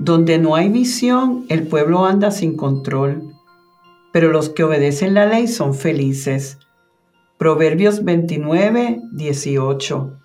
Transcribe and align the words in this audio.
Donde 0.00 0.38
no 0.38 0.54
hay 0.54 0.70
visión, 0.70 1.44
el 1.50 1.66
pueblo 1.66 2.06
anda 2.06 2.30
sin 2.30 2.56
control, 2.56 3.34
pero 4.12 4.32
los 4.32 4.48
que 4.48 4.64
obedecen 4.64 5.12
la 5.12 5.26
ley 5.26 5.46
son 5.46 5.74
felices. 5.74 6.58
Proverbios 7.36 8.02
29, 8.02 9.02
18. 9.12 10.18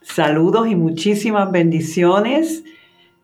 Saludos 0.00 0.68
y 0.68 0.74
muchísimas 0.74 1.52
bendiciones. 1.52 2.64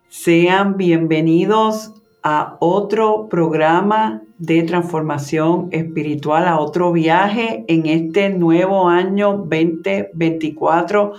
Sean 0.08 0.76
bienvenidos 0.76 1.94
a 2.22 2.58
otro 2.60 3.28
programa 3.30 4.20
de 4.36 4.64
transformación 4.64 5.68
espiritual, 5.72 6.46
a 6.46 6.60
otro 6.60 6.92
viaje 6.92 7.64
en 7.68 7.86
este 7.86 8.28
nuevo 8.28 8.90
año 8.90 9.46
2024. 9.48 11.14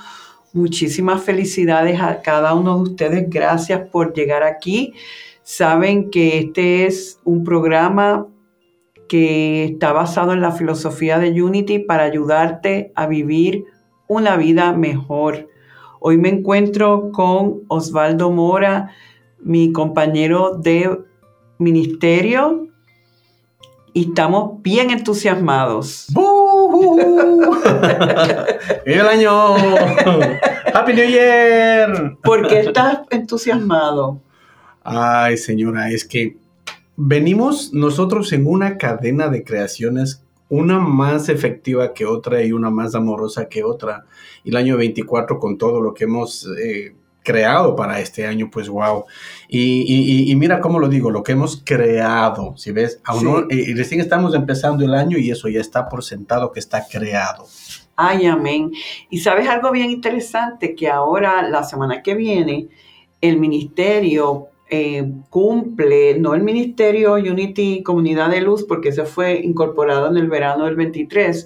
Muchísimas 0.53 1.23
felicidades 1.23 2.01
a 2.01 2.21
cada 2.21 2.53
uno 2.53 2.77
de 2.77 2.83
ustedes. 2.89 3.29
Gracias 3.29 3.89
por 3.89 4.13
llegar 4.13 4.43
aquí. 4.43 4.93
Saben 5.43 6.09
que 6.09 6.39
este 6.39 6.85
es 6.85 7.19
un 7.23 7.43
programa 7.43 8.27
que 9.07 9.65
está 9.65 9.93
basado 9.93 10.33
en 10.33 10.41
la 10.41 10.51
filosofía 10.51 11.19
de 11.19 11.41
Unity 11.41 11.79
para 11.79 12.03
ayudarte 12.03 12.91
a 12.95 13.07
vivir 13.07 13.65
una 14.07 14.37
vida 14.37 14.73
mejor. 14.73 15.47
Hoy 15.99 16.17
me 16.17 16.29
encuentro 16.29 17.11
con 17.11 17.61
Osvaldo 17.67 18.31
Mora, 18.31 18.91
mi 19.39 19.71
compañero 19.71 20.55
de 20.55 20.97
ministerio, 21.57 22.67
y 23.93 24.09
estamos 24.09 24.61
bien 24.61 24.91
entusiasmados. 24.91 26.07
¡El 28.85 29.07
año! 29.07 29.55
¡Happy 30.73 30.93
New 30.93 31.09
Year! 31.09 32.17
¿Por 32.23 32.47
qué 32.47 32.59
estás 32.61 32.99
entusiasmado? 33.09 34.21
Ay, 34.83 35.37
señora, 35.37 35.89
es 35.91 36.05
que 36.05 36.37
venimos 36.95 37.73
nosotros 37.73 38.31
en 38.33 38.47
una 38.47 38.77
cadena 38.77 39.27
de 39.29 39.43
creaciones 39.43 40.23
una 40.49 40.79
más 40.79 41.29
efectiva 41.29 41.93
que 41.93 42.05
otra 42.05 42.43
y 42.43 42.51
una 42.51 42.69
más 42.69 42.95
amorosa 42.95 43.49
que 43.49 43.63
otra. 43.63 44.05
Y 44.43 44.49
el 44.49 44.57
año 44.57 44.77
24 44.77 45.39
con 45.39 45.57
todo 45.57 45.81
lo 45.81 45.93
que 45.93 46.05
hemos 46.05 46.47
eh, 46.61 46.95
creado 47.27 47.75
para 47.75 47.99
este 47.99 48.25
año, 48.25 48.49
pues 48.49 48.69
wow. 48.69 49.03
Y, 49.49 50.33
mira 50.37 50.61
cómo 50.61 50.79
lo 50.79 50.87
digo, 50.87 51.11
lo 51.11 51.23
que 51.23 51.33
hemos 51.33 51.61
creado, 51.61 52.55
si 52.55 52.71
ves, 52.71 53.01
aún 53.03 53.47
y 53.49 53.73
recién 53.73 53.99
estamos 53.99 54.33
empezando 54.33 54.85
el 54.85 54.93
año 54.93 55.17
y 55.17 55.29
eso 55.29 55.49
ya 55.49 55.59
está 55.59 55.89
por 55.89 56.05
sentado 56.05 56.53
que 56.53 56.61
está 56.61 56.85
creado. 56.89 57.45
Ay, 57.97 58.27
amén. 58.27 58.71
Y 59.09 59.19
sabes 59.19 59.49
algo 59.49 59.71
bien 59.71 59.89
interesante, 59.89 60.73
que 60.73 60.87
ahora, 60.87 61.41
la 61.49 61.63
semana 61.63 62.01
que 62.01 62.15
viene, 62.15 62.69
el 63.19 63.37
ministerio 63.37 64.47
eh, 64.69 65.11
cumple, 65.29 66.17
no 66.17 66.33
el 66.33 66.43
Ministerio 66.43 67.15
Unity 67.15 67.83
Comunidad 67.83 68.29
de 68.29 68.39
Luz, 68.39 68.63
porque 68.63 68.93
se 68.93 69.03
fue 69.03 69.41
incorporado 69.43 70.07
en 70.09 70.15
el 70.15 70.29
verano 70.29 70.63
del 70.63 70.77
23, 70.77 71.45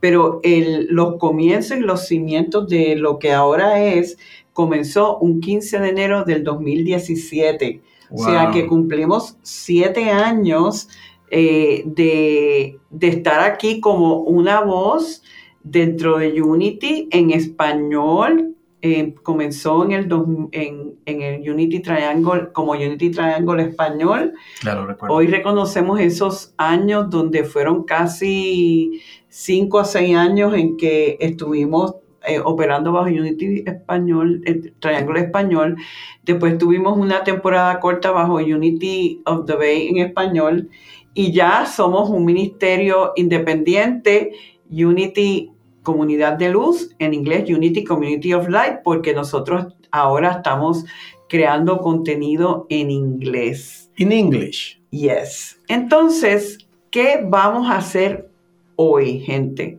pero 0.00 0.40
el, 0.42 0.86
los 0.88 1.16
comienzos 1.16 1.76
y 1.76 1.80
los 1.80 2.06
cimientos 2.06 2.66
de 2.68 2.96
lo 2.96 3.18
que 3.18 3.32
ahora 3.32 3.84
es, 3.84 4.16
comenzó 4.58 5.18
un 5.18 5.40
15 5.40 5.78
de 5.78 5.88
enero 5.88 6.24
del 6.24 6.42
2017. 6.42 7.80
O 8.10 8.18
sea 8.18 8.50
que 8.50 8.66
cumplimos 8.66 9.36
siete 9.42 10.10
años 10.10 10.88
eh, 11.30 11.84
de, 11.86 12.76
de 12.90 13.06
estar 13.06 13.38
aquí 13.38 13.78
como 13.78 14.16
una 14.16 14.62
voz 14.62 15.22
dentro 15.62 16.18
de 16.18 16.42
Unity 16.42 17.08
en 17.12 17.30
español, 17.30 18.56
eh, 18.82 19.14
comenzó 19.22 19.84
en 19.84 19.92
el, 19.92 20.08
en, 20.50 20.96
en, 21.06 21.22
el 21.22 21.48
Unity 21.48 21.78
Triangle 21.78 22.48
como 22.52 22.72
Unity 22.72 23.12
Triangle 23.12 23.62
español. 23.62 24.32
Claro, 24.58 24.88
recuerdo. 24.88 25.14
Hoy 25.14 25.28
reconocemos 25.28 26.00
esos 26.00 26.52
años 26.56 27.10
donde 27.10 27.44
fueron 27.44 27.84
casi 27.84 29.02
cinco 29.28 29.78
a 29.78 29.84
seis 29.84 30.16
años 30.16 30.52
en 30.54 30.76
que 30.76 31.16
estuvimos 31.20 31.94
eh, 32.28 32.40
operando 32.44 32.92
bajo 32.92 33.08
Unity 33.08 33.64
español, 33.66 34.42
el 34.44 34.72
Triangle 34.78 35.20
español. 35.20 35.76
Después 36.24 36.58
tuvimos 36.58 36.96
una 36.96 37.24
temporada 37.24 37.80
corta 37.80 38.10
bajo 38.10 38.34
Unity 38.34 39.22
of 39.24 39.46
the 39.46 39.54
Bay 39.54 39.88
en 39.88 39.98
español 39.98 40.68
y 41.14 41.32
ya 41.32 41.66
somos 41.66 42.10
un 42.10 42.24
ministerio 42.24 43.12
independiente, 43.16 44.32
Unity 44.70 45.50
Comunidad 45.82 46.34
de 46.34 46.50
Luz, 46.50 46.94
en 46.98 47.14
inglés 47.14 47.48
Unity 47.50 47.82
Community 47.82 48.34
of 48.34 48.48
Light, 48.48 48.80
porque 48.84 49.14
nosotros 49.14 49.74
ahora 49.90 50.32
estamos 50.32 50.84
creando 51.28 51.78
contenido 51.78 52.66
en 52.68 52.90
inglés. 52.90 53.90
En 53.96 54.12
English. 54.12 54.80
Yes. 54.90 55.60
Entonces, 55.68 56.58
¿qué 56.90 57.20
vamos 57.24 57.68
a 57.70 57.78
hacer 57.78 58.30
hoy, 58.76 59.20
gente? 59.20 59.78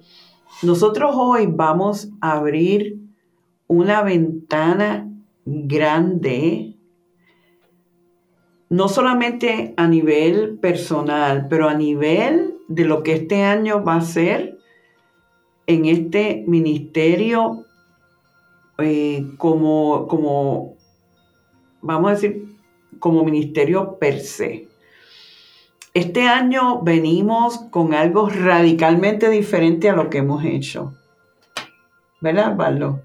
Nosotros 0.62 1.12
hoy 1.16 1.48
vamos 1.48 2.10
a 2.20 2.34
abrir 2.34 3.00
una 3.68 4.02
ventana 4.02 5.10
grande, 5.46 6.76
no 8.70 8.90
solamente 8.90 9.74
a 9.78 9.88
nivel 9.88 10.60
personal, 10.60 11.48
pero 11.50 11.70
a 11.70 11.76
nivel 11.76 12.56
de 12.68 12.84
lo 12.84 13.04
que 13.04 13.14
este 13.14 13.44
año 13.44 13.86
va 13.86 13.96
a 13.96 14.02
ser 14.02 14.58
en 15.66 15.86
este 15.86 16.44
ministerio 16.46 17.64
eh, 18.80 19.26
como, 19.38 20.08
como, 20.08 20.76
vamos 21.82 22.12
a 22.12 22.14
decir, 22.16 22.58
como 23.00 23.24
ministerio 23.24 23.98
per 23.98 24.20
se. 24.20 24.69
Este 26.00 26.30
año 26.30 26.82
venimos 26.82 27.58
con 27.72 27.94
algo 27.94 28.30
radicalmente 28.30 29.30
diferente 29.30 29.90
a 29.90 29.94
lo 29.98 30.10
que 30.10 30.20
hemos 30.20 30.46
hecho. 30.46 30.94
¿Verdad, 32.22 32.56
Valdo? 32.56 33.02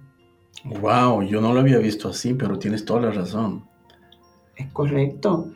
Wow, 0.80 1.24
yo 1.24 1.40
no 1.40 1.52
lo 1.52 1.58
había 1.58 1.78
visto 1.78 2.08
así, 2.08 2.34
pero 2.34 2.56
tienes 2.56 2.84
toda 2.84 3.00
la 3.00 3.10
razón. 3.10 3.64
Es 4.54 4.68
correcto. 4.72 5.50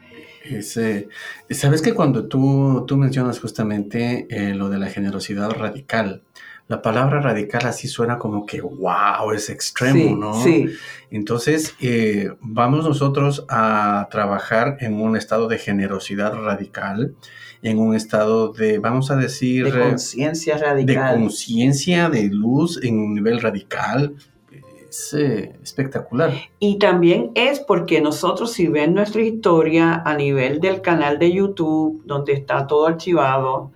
Sabes 1.50 1.80
que 1.80 1.94
cuando 1.94 2.26
tú, 2.26 2.84
tú 2.88 2.96
mencionas 2.96 3.38
justamente 3.38 4.26
eh, 4.30 4.52
lo 4.52 4.68
de 4.68 4.80
la 4.80 4.88
generosidad 4.88 5.50
radical, 5.52 6.24
la 6.68 6.82
palabra 6.82 7.20
radical 7.20 7.66
así 7.66 7.88
suena 7.88 8.18
como 8.18 8.44
que, 8.44 8.60
wow, 8.60 9.32
es 9.34 9.48
extremo, 9.48 10.14
¿no? 10.16 10.42
Sí. 10.42 10.66
Entonces, 11.10 11.74
eh, 11.80 12.30
vamos 12.40 12.84
nosotros 12.84 13.46
a 13.48 14.06
trabajar 14.10 14.76
en 14.80 15.00
un 15.00 15.16
estado 15.16 15.48
de 15.48 15.58
generosidad 15.58 16.34
radical, 16.34 17.14
en 17.62 17.78
un 17.78 17.94
estado 17.94 18.52
de, 18.52 18.78
vamos 18.78 19.10
a 19.10 19.16
decir... 19.16 19.72
De 19.72 19.80
conciencia 19.80 20.58
radical. 20.58 21.14
De 21.16 21.22
conciencia, 21.22 22.10
de 22.10 22.24
luz 22.24 22.78
en 22.82 22.98
un 22.98 23.14
nivel 23.14 23.40
radical. 23.40 24.14
Es 24.90 25.14
eh, 25.14 25.54
espectacular. 25.62 26.32
Y 26.58 26.78
también 26.78 27.30
es 27.34 27.60
porque 27.60 28.02
nosotros, 28.02 28.52
si 28.52 28.68
ven 28.68 28.92
nuestra 28.92 29.22
historia 29.22 30.02
a 30.04 30.14
nivel 30.14 30.60
del 30.60 30.82
canal 30.82 31.18
de 31.18 31.32
YouTube, 31.32 32.02
donde 32.04 32.34
está 32.34 32.66
todo 32.66 32.86
archivado, 32.86 33.72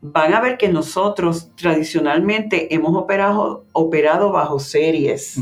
van 0.00 0.34
a 0.34 0.40
ver 0.40 0.56
que 0.56 0.68
nosotros 0.68 1.50
tradicionalmente 1.56 2.74
hemos 2.74 2.96
operado, 2.96 3.64
operado 3.72 4.32
bajo 4.32 4.58
series. 4.58 5.40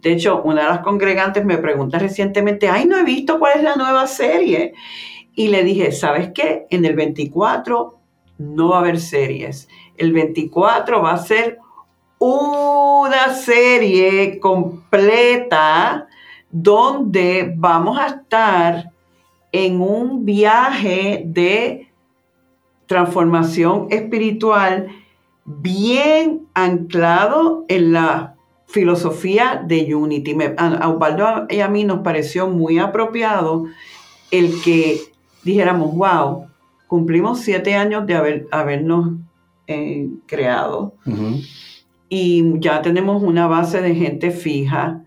De 0.00 0.12
hecho, 0.12 0.42
una 0.42 0.62
de 0.62 0.68
las 0.68 0.80
congregantes 0.80 1.44
me 1.44 1.58
pregunta 1.58 1.98
recientemente, 1.98 2.68
ay, 2.68 2.86
no 2.86 2.98
he 2.98 3.04
visto 3.04 3.38
cuál 3.38 3.58
es 3.58 3.62
la 3.64 3.76
nueva 3.76 4.06
serie. 4.06 4.74
Y 5.34 5.48
le 5.48 5.64
dije, 5.64 5.92
¿sabes 5.92 6.30
qué? 6.34 6.66
En 6.70 6.84
el 6.84 6.94
24 6.94 7.98
no 8.38 8.68
va 8.68 8.76
a 8.76 8.80
haber 8.80 9.00
series. 9.00 9.68
El 9.96 10.12
24 10.12 11.02
va 11.02 11.12
a 11.12 11.18
ser 11.18 11.58
una 12.18 13.34
serie 13.34 14.38
completa 14.38 16.06
donde 16.50 17.52
vamos 17.56 17.98
a 17.98 18.06
estar 18.06 18.90
en 19.52 19.80
un 19.80 20.24
viaje 20.24 21.22
de 21.26 21.90
transformación 22.86 23.88
espiritual 23.90 24.88
bien 25.44 26.46
anclado 26.54 27.64
en 27.68 27.92
la 27.92 28.36
filosofía 28.66 29.62
de 29.66 29.94
Unity. 29.94 30.36
a 30.56 30.88
Osvaldo 30.88 31.46
y 31.48 31.60
a 31.60 31.68
mí 31.68 31.84
nos 31.84 32.00
pareció 32.00 32.48
muy 32.48 32.78
apropiado 32.78 33.66
el 34.30 34.60
que 34.62 35.00
dijéramos, 35.44 35.94
wow, 35.94 36.46
cumplimos 36.86 37.40
siete 37.40 37.74
años 37.74 38.06
de 38.06 38.14
haber, 38.14 38.46
habernos 38.50 39.12
eh, 39.68 40.08
creado 40.26 40.94
y 42.08 42.58
ya 42.60 42.82
tenemos 42.82 43.22
una 43.22 43.46
base 43.46 43.80
de 43.80 43.94
gente 43.94 44.30
fija. 44.30 45.04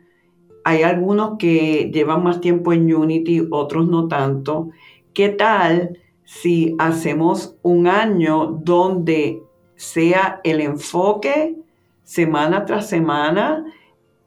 Hay 0.64 0.84
algunos 0.84 1.38
que 1.38 1.90
llevan 1.94 2.24
más 2.24 2.42
tiempo 2.42 2.74
en 2.74 2.94
Unity, 2.94 3.48
otros 3.52 3.88
no 3.88 4.08
tanto. 4.08 4.70
¿Qué 5.14 5.30
tal 5.30 5.98
si 6.30 6.76
hacemos 6.78 7.56
un 7.64 7.88
año 7.88 8.60
donde 8.62 9.42
sea 9.76 10.42
el 10.44 10.62
enfoque 10.62 11.56
semana 12.04 12.66
tras 12.66 12.88
semana 12.88 13.66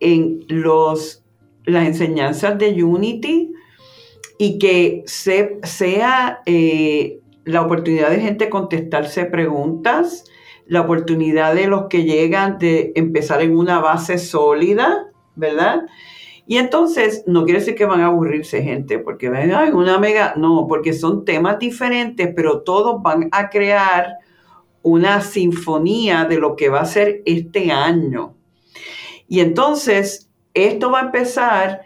en 0.01 0.41
los, 0.49 1.23
las 1.65 1.87
enseñanzas 1.87 2.59
de 2.59 2.83
Unity 2.83 3.53
y 4.37 4.59
que 4.59 5.05
sea 5.07 6.41
eh, 6.45 7.21
la 7.45 7.63
oportunidad 7.63 8.11
de 8.11 8.21
gente 8.21 8.51
contestarse 8.51 9.27
preguntas, 9.27 10.25
la 10.67 10.81
oportunidad 10.81 11.55
de 11.55 11.69
los 11.69 11.85
que 11.87 12.03
llegan 12.03 12.59
de 12.59 12.91
empezar 12.97 13.43
en 13.43 13.57
una 13.57 13.79
base 13.79 14.19
sólida, 14.19 15.07
¿verdad? 15.37 15.87
Y 16.47 16.59
entonces, 16.59 17.25
no 17.27 17.45
quiere 17.45 17.61
decir 17.61 17.75
que 17.75 17.85
van 17.85 18.01
a 18.01 18.07
aburrirse 18.07 18.63
gente, 18.63 18.99
porque 18.99 19.29
ven, 19.29 19.53
ay, 19.55 19.71
una 19.71 19.99
mega, 19.99 20.35
no, 20.37 20.67
porque 20.69 20.93
son 20.93 21.25
temas 21.25 21.59
diferentes, 21.59 22.33
pero 22.35 22.63
todos 22.63 23.01
van 23.03 23.29
a 23.31 23.49
crear 23.49 24.17
una 24.83 25.21
sinfonía 25.21 26.25
de 26.25 26.39
lo 26.39 26.57
que 26.57 26.69
va 26.69 26.81
a 26.81 26.87
ser 26.87 27.23
este 27.25 27.71
año. 27.71 28.35
Y 29.29 29.41
entonces, 29.41 30.29
esto 30.55 30.91
va 30.91 31.01
a 31.01 31.05
empezar 31.05 31.83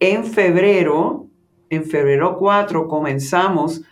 en 0.00 0.24
febrero, 0.24 1.28
en 1.70 1.84
febrero 1.84 2.36
4 2.38 2.88
comenzamos 2.88 3.82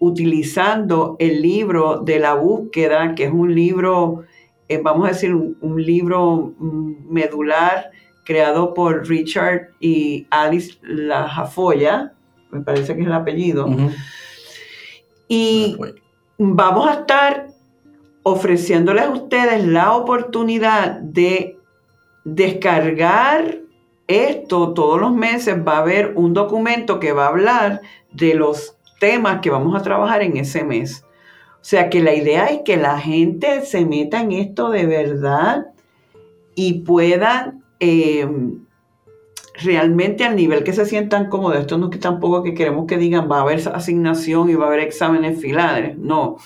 utilizando 0.00 1.16
el 1.20 1.40
libro 1.40 2.00
de 2.00 2.18
la 2.18 2.34
búsqueda, 2.34 3.14
que 3.14 3.24
es 3.24 3.32
un 3.32 3.54
libro, 3.54 4.24
eh, 4.68 4.80
vamos 4.82 5.06
a 5.06 5.12
decir, 5.12 5.32
un, 5.32 5.82
libro 5.82 6.52
mm, 6.58 7.08
medular 7.08 7.90
creado 8.24 8.74
por 8.74 9.08
Richard 9.08 9.70
y 9.80 10.26
Alice 10.30 10.78
Lajafoya, 10.82 12.12
me 12.50 12.60
parece 12.60 12.94
que 12.94 13.00
es 13.00 13.06
el 13.06 13.12
apellido. 13.12 13.68
Y 15.28 15.76
vamos 16.38 16.88
a 16.88 16.92
estar 17.00 17.48
ofreciéndoles 18.22 19.04
a 19.04 19.10
ustedes 19.10 19.66
la 19.66 19.94
oportunidad 19.94 21.00
de 21.00 21.58
descargar 22.24 23.58
esto 24.06 24.74
todos 24.74 25.00
los 25.00 25.12
meses. 25.12 25.56
Va 25.66 25.76
a 25.76 25.80
haber 25.80 26.12
un 26.16 26.34
documento 26.34 27.00
que 27.00 27.12
va 27.12 27.24
a 27.24 27.30
hablar 27.30 27.80
de 28.12 28.34
los 28.34 28.76
temas 29.00 29.40
que 29.40 29.50
vamos 29.50 29.74
a 29.74 29.82
trabajar 29.82 30.22
en 30.22 30.36
ese 30.36 30.64
mes. 30.64 31.04
O 31.54 31.64
sea 31.64 31.90
que 31.90 32.02
la 32.02 32.14
idea 32.14 32.46
es 32.46 32.60
que 32.64 32.76
la 32.76 32.98
gente 32.98 33.64
se 33.64 33.84
meta 33.84 34.20
en 34.20 34.32
esto 34.32 34.70
de 34.70 34.86
verdad 34.86 35.66
y 36.54 36.80
puedan 36.80 37.61
eh, 37.82 38.26
realmente 39.62 40.24
al 40.24 40.36
nivel 40.36 40.64
que 40.64 40.72
se 40.72 40.86
sientan 40.86 41.28
cómodos. 41.28 41.58
Esto 41.58 41.76
no 41.76 41.86
es 41.86 41.90
que 41.90 41.98
tampoco 41.98 42.42
que 42.42 42.54
queremos 42.54 42.86
que 42.86 42.96
digan 42.96 43.30
va 43.30 43.38
a 43.38 43.42
haber 43.42 43.60
asignación 43.68 44.48
y 44.48 44.54
va 44.54 44.64
a 44.64 44.68
haber 44.68 44.80
exámenes 44.80 45.40
finales, 45.40 45.98
no 45.98 46.38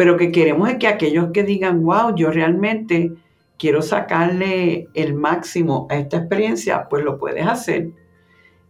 pero 0.00 0.16
que 0.16 0.32
queremos 0.32 0.70
es 0.70 0.78
que 0.78 0.86
aquellos 0.86 1.28
que 1.30 1.44
digan, 1.44 1.82
wow, 1.82 2.14
yo 2.16 2.30
realmente 2.30 3.12
quiero 3.58 3.82
sacarle 3.82 4.88
el 4.94 5.12
máximo 5.12 5.86
a 5.90 5.96
esta 5.96 6.16
experiencia, 6.16 6.86
pues 6.88 7.04
lo 7.04 7.18
puedes 7.18 7.46
hacer. 7.46 7.90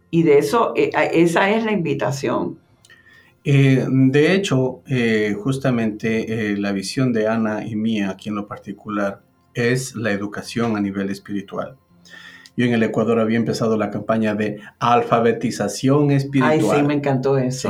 Y 0.09 0.23
de 0.23 0.39
eso, 0.39 0.73
eh, 0.75 0.89
esa 1.13 1.49
es 1.51 1.63
la 1.63 1.71
invitación. 1.71 2.59
Eh, 3.45 3.85
de 3.89 4.35
hecho, 4.35 4.81
eh, 4.89 5.33
justamente 5.41 6.57
la 6.57 6.73
visión 6.73 7.13
de 7.13 7.29
Ana 7.29 7.65
y 7.65 7.77
mía, 7.77 8.09
aquí 8.09 8.27
en 8.27 8.35
lo 8.35 8.45
particular, 8.45 9.21
es 9.53 9.95
la 9.95 10.11
educación 10.11 10.75
a 10.75 10.81
nivel 10.81 11.09
espiritual. 11.09 11.77
Yo 12.57 12.65
en 12.65 12.73
el 12.73 12.83
Ecuador 12.83 13.19
había 13.19 13.37
empezado 13.37 13.77
la 13.77 13.89
campaña 13.89 14.35
de 14.35 14.59
alfabetización 14.79 16.11
espiritual. 16.11 16.75
Ay, 16.75 16.81
sí, 16.81 16.83
me 16.83 16.93
encantó 16.95 17.37
eso. 17.37 17.69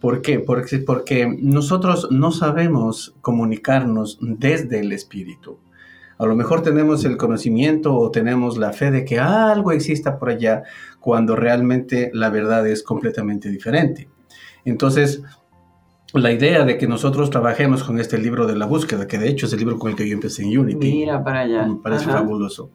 ¿Por 0.00 0.22
qué? 0.22 0.40
Porque, 0.40 0.78
porque 0.78 1.26
nosotros 1.40 2.08
no 2.10 2.30
sabemos 2.30 3.14
comunicarnos 3.20 4.18
desde 4.20 4.80
el 4.80 4.92
espíritu. 4.92 5.58
A 6.18 6.26
lo 6.26 6.34
mejor 6.34 6.62
tenemos 6.62 7.04
el 7.04 7.16
conocimiento 7.16 7.94
o 7.94 8.10
tenemos 8.10 8.58
la 8.58 8.72
fe 8.72 8.90
de 8.90 9.04
que 9.04 9.20
algo 9.20 9.70
exista 9.70 10.18
por 10.18 10.30
allá 10.30 10.64
cuando 10.98 11.36
realmente 11.36 12.10
la 12.12 12.28
verdad 12.28 12.66
es 12.66 12.82
completamente 12.82 13.50
diferente. 13.50 14.08
Entonces, 14.64 15.22
la 16.12 16.32
idea 16.32 16.64
de 16.64 16.76
que 16.76 16.88
nosotros 16.88 17.30
trabajemos 17.30 17.84
con 17.84 18.00
este 18.00 18.18
libro 18.18 18.46
de 18.46 18.56
la 18.56 18.66
búsqueda, 18.66 19.06
que 19.06 19.18
de 19.18 19.28
hecho 19.28 19.46
es 19.46 19.52
el 19.52 19.60
libro 19.60 19.78
con 19.78 19.90
el 19.90 19.96
que 19.96 20.08
yo 20.08 20.14
empecé 20.14 20.42
en 20.42 20.58
Unity. 20.58 20.90
Mira 20.90 21.22
para 21.22 21.40
allá. 21.40 21.66
Me 21.66 21.76
parece 21.76 22.06
fabuloso. 22.06 22.72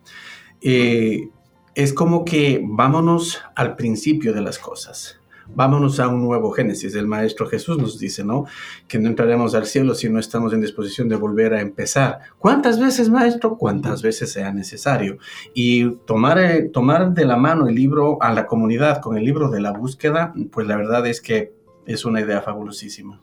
Eh, 0.64 1.30
es 1.76 1.94
como 1.94 2.24
que 2.24 2.62
vámonos 2.64 3.42
al 3.56 3.76
principio 3.76 4.34
de 4.34 4.42
las 4.42 4.60
cosas. 4.60 5.20
Vámonos 5.56 6.00
a 6.00 6.08
un 6.08 6.24
nuevo 6.24 6.52
Génesis. 6.52 6.96
El 6.96 7.08
Maestro 7.08 7.48
Jesús 7.48 7.78
nos 7.78 8.00
dice, 8.00 8.24
¿no? 8.24 8.46
Que 8.88 8.98
no 8.98 9.10
entraremos 9.10 9.54
al 9.56 9.66
cielo 9.66 9.94
si 9.94 10.10
no 10.10 10.20
estamos 10.20 10.54
en 10.54 10.62
disposición 10.62 11.10
de 11.10 11.18
volver 11.18 11.54
a 11.54 11.62
empezar. 11.62 12.20
¿Cuántas 12.40 12.80
veces, 12.80 13.10
Maestro? 13.10 13.58
Cuántas 13.58 14.02
veces 14.02 14.32
sea 14.32 14.54
necesario. 14.54 15.18
Y 15.54 15.90
tomar, 16.06 16.40
eh, 16.40 16.70
tomar 16.72 17.14
de 17.14 17.26
la 17.26 17.36
mano 17.36 17.68
el 17.68 17.76
libro 17.76 18.18
a 18.22 18.34
la 18.34 18.46
comunidad 18.46 19.02
con 19.02 19.18
el 19.18 19.26
libro 19.26 19.50
de 19.50 19.62
la 19.62 19.72
búsqueda, 19.72 20.34
pues 20.52 20.66
la 20.66 20.78
verdad 20.78 21.06
es 21.08 21.20
que 21.20 21.52
es 21.86 22.06
una 22.06 22.22
idea 22.22 22.42
fabulosísima. 22.42 23.22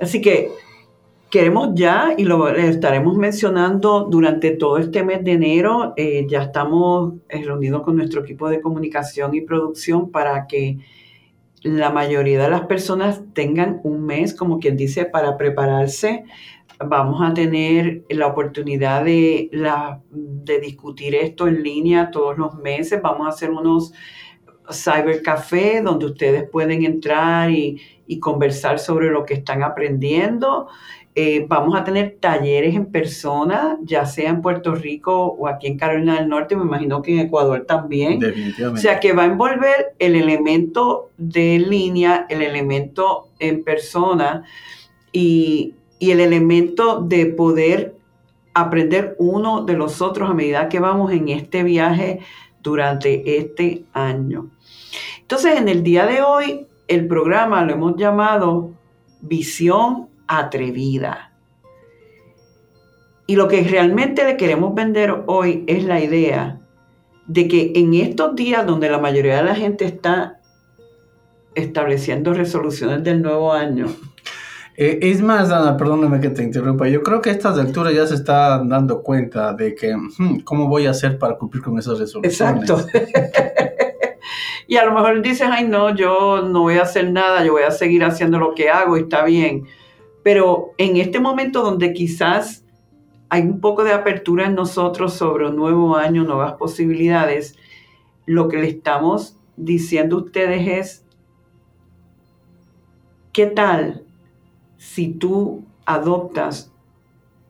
Así 0.00 0.20
que 0.20 0.50
queremos 1.34 1.70
ya, 1.74 2.14
y 2.16 2.22
lo 2.22 2.48
estaremos 2.48 3.16
mencionando 3.16 4.04
durante 4.08 4.52
todo 4.52 4.78
este 4.78 5.02
mes 5.02 5.24
de 5.24 5.32
enero, 5.32 5.92
eh, 5.96 6.26
ya 6.28 6.42
estamos 6.42 7.14
eh, 7.28 7.42
reunidos 7.42 7.82
con 7.82 7.96
nuestro 7.96 8.20
equipo 8.20 8.48
de 8.48 8.60
comunicación 8.60 9.34
y 9.34 9.40
producción 9.40 10.12
para 10.12 10.46
que 10.46 10.78
la 11.64 11.90
mayoría 11.90 12.40
de 12.40 12.48
las 12.48 12.66
personas 12.66 13.20
tengan 13.32 13.80
un 13.82 14.06
mes, 14.06 14.32
como 14.32 14.60
quien 14.60 14.76
dice, 14.76 15.06
para 15.06 15.36
prepararse. 15.36 16.22
Vamos 16.78 17.20
a 17.20 17.34
tener 17.34 18.04
la 18.10 18.28
oportunidad 18.28 19.04
de, 19.04 19.50
de 20.12 20.60
discutir 20.60 21.16
esto 21.16 21.48
en 21.48 21.64
línea 21.64 22.12
todos 22.12 22.38
los 22.38 22.54
meses. 22.58 23.02
Vamos 23.02 23.26
a 23.26 23.30
hacer 23.30 23.50
unos 23.50 23.92
cybercafé 24.70 25.82
donde 25.82 26.06
ustedes 26.06 26.48
pueden 26.48 26.84
entrar 26.84 27.50
y 27.50 28.20
conversar 28.20 28.78
sobre 28.78 29.10
lo 29.10 29.26
que 29.26 29.34
están 29.34 29.64
aprendiendo. 29.64 30.68
Eh, 31.16 31.46
vamos 31.48 31.76
a 31.76 31.84
tener 31.84 32.16
talleres 32.18 32.74
en 32.74 32.86
persona, 32.86 33.78
ya 33.82 34.04
sea 34.04 34.30
en 34.30 34.42
Puerto 34.42 34.74
Rico 34.74 35.26
o 35.26 35.46
aquí 35.46 35.68
en 35.68 35.78
Carolina 35.78 36.16
del 36.16 36.28
Norte, 36.28 36.56
me 36.56 36.64
imagino 36.64 37.02
que 37.02 37.12
en 37.12 37.20
Ecuador 37.20 37.64
también. 37.66 38.18
Definitivamente. 38.18 38.80
O 38.80 38.82
sea 38.82 38.98
que 38.98 39.12
va 39.12 39.22
a 39.22 39.26
envolver 39.26 39.94
el 40.00 40.16
elemento 40.16 41.10
de 41.16 41.60
línea, 41.60 42.26
el 42.28 42.42
elemento 42.42 43.28
en 43.38 43.62
persona 43.62 44.42
y, 45.12 45.74
y 46.00 46.10
el 46.10 46.18
elemento 46.18 47.00
de 47.00 47.26
poder 47.26 47.94
aprender 48.52 49.14
uno 49.18 49.64
de 49.64 49.74
los 49.74 50.02
otros 50.02 50.28
a 50.28 50.34
medida 50.34 50.68
que 50.68 50.80
vamos 50.80 51.12
en 51.12 51.28
este 51.28 51.62
viaje 51.62 52.20
durante 52.60 53.38
este 53.38 53.84
año. 53.92 54.50
Entonces, 55.20 55.58
en 55.58 55.68
el 55.68 55.84
día 55.84 56.06
de 56.06 56.22
hoy, 56.22 56.66
el 56.88 57.06
programa 57.06 57.64
lo 57.64 57.74
hemos 57.74 57.96
llamado 57.96 58.72
Visión 59.20 60.08
atrevida. 60.26 61.32
Y 63.26 63.36
lo 63.36 63.48
que 63.48 63.62
realmente 63.62 64.24
le 64.24 64.36
queremos 64.36 64.74
vender 64.74 65.22
hoy 65.26 65.64
es 65.66 65.84
la 65.84 66.02
idea 66.02 66.60
de 67.26 67.48
que 67.48 67.72
en 67.74 67.94
estos 67.94 68.36
días 68.36 68.66
donde 68.66 68.90
la 68.90 68.98
mayoría 68.98 69.36
de 69.36 69.44
la 69.44 69.54
gente 69.54 69.86
está 69.86 70.40
estableciendo 71.54 72.34
resoluciones 72.34 73.02
del 73.02 73.22
nuevo 73.22 73.52
año. 73.52 73.86
Eh, 74.76 74.98
es 75.02 75.22
más, 75.22 75.50
Ana, 75.50 75.76
perdóname 75.76 76.20
que 76.20 76.30
te 76.30 76.42
interrumpa. 76.42 76.88
Yo 76.88 77.02
creo 77.02 77.22
que 77.22 77.30
a 77.30 77.32
estas 77.32 77.58
alturas 77.58 77.94
ya 77.94 78.06
se 78.06 78.14
está 78.14 78.62
dando 78.64 79.02
cuenta 79.02 79.54
de 79.54 79.74
que, 79.74 79.94
hmm, 79.96 80.40
¿cómo 80.40 80.68
voy 80.68 80.86
a 80.86 80.90
hacer 80.90 81.16
para 81.16 81.36
cumplir 81.36 81.62
con 81.62 81.78
esas 81.78 81.98
resoluciones? 81.98 82.40
Exacto. 82.40 82.84
y 84.66 84.76
a 84.76 84.84
lo 84.84 84.92
mejor 84.92 85.22
dices, 85.22 85.46
ay, 85.50 85.68
no, 85.68 85.94
yo 85.94 86.42
no 86.42 86.62
voy 86.62 86.74
a 86.74 86.82
hacer 86.82 87.10
nada, 87.10 87.44
yo 87.44 87.52
voy 87.52 87.62
a 87.62 87.70
seguir 87.70 88.04
haciendo 88.04 88.38
lo 88.38 88.54
que 88.54 88.68
hago 88.68 88.96
y 88.96 89.02
está 89.02 89.24
bien 89.24 89.64
Pero 90.24 90.72
en 90.78 90.96
este 90.96 91.20
momento 91.20 91.62
donde 91.62 91.92
quizás 91.92 92.64
hay 93.28 93.42
un 93.42 93.60
poco 93.60 93.84
de 93.84 93.92
apertura 93.92 94.46
en 94.46 94.54
nosotros 94.54 95.14
sobre 95.14 95.46
un 95.46 95.54
nuevo 95.54 95.96
año, 95.96 96.24
nuevas 96.24 96.54
posibilidades, 96.54 97.56
lo 98.26 98.48
que 98.48 98.56
le 98.56 98.68
estamos 98.68 99.36
diciendo 99.56 100.16
a 100.16 100.22
ustedes 100.22 100.66
es, 100.66 101.06
¿qué 103.32 103.46
tal 103.46 104.02
si 104.78 105.08
tú 105.08 105.64
adoptas 105.84 106.72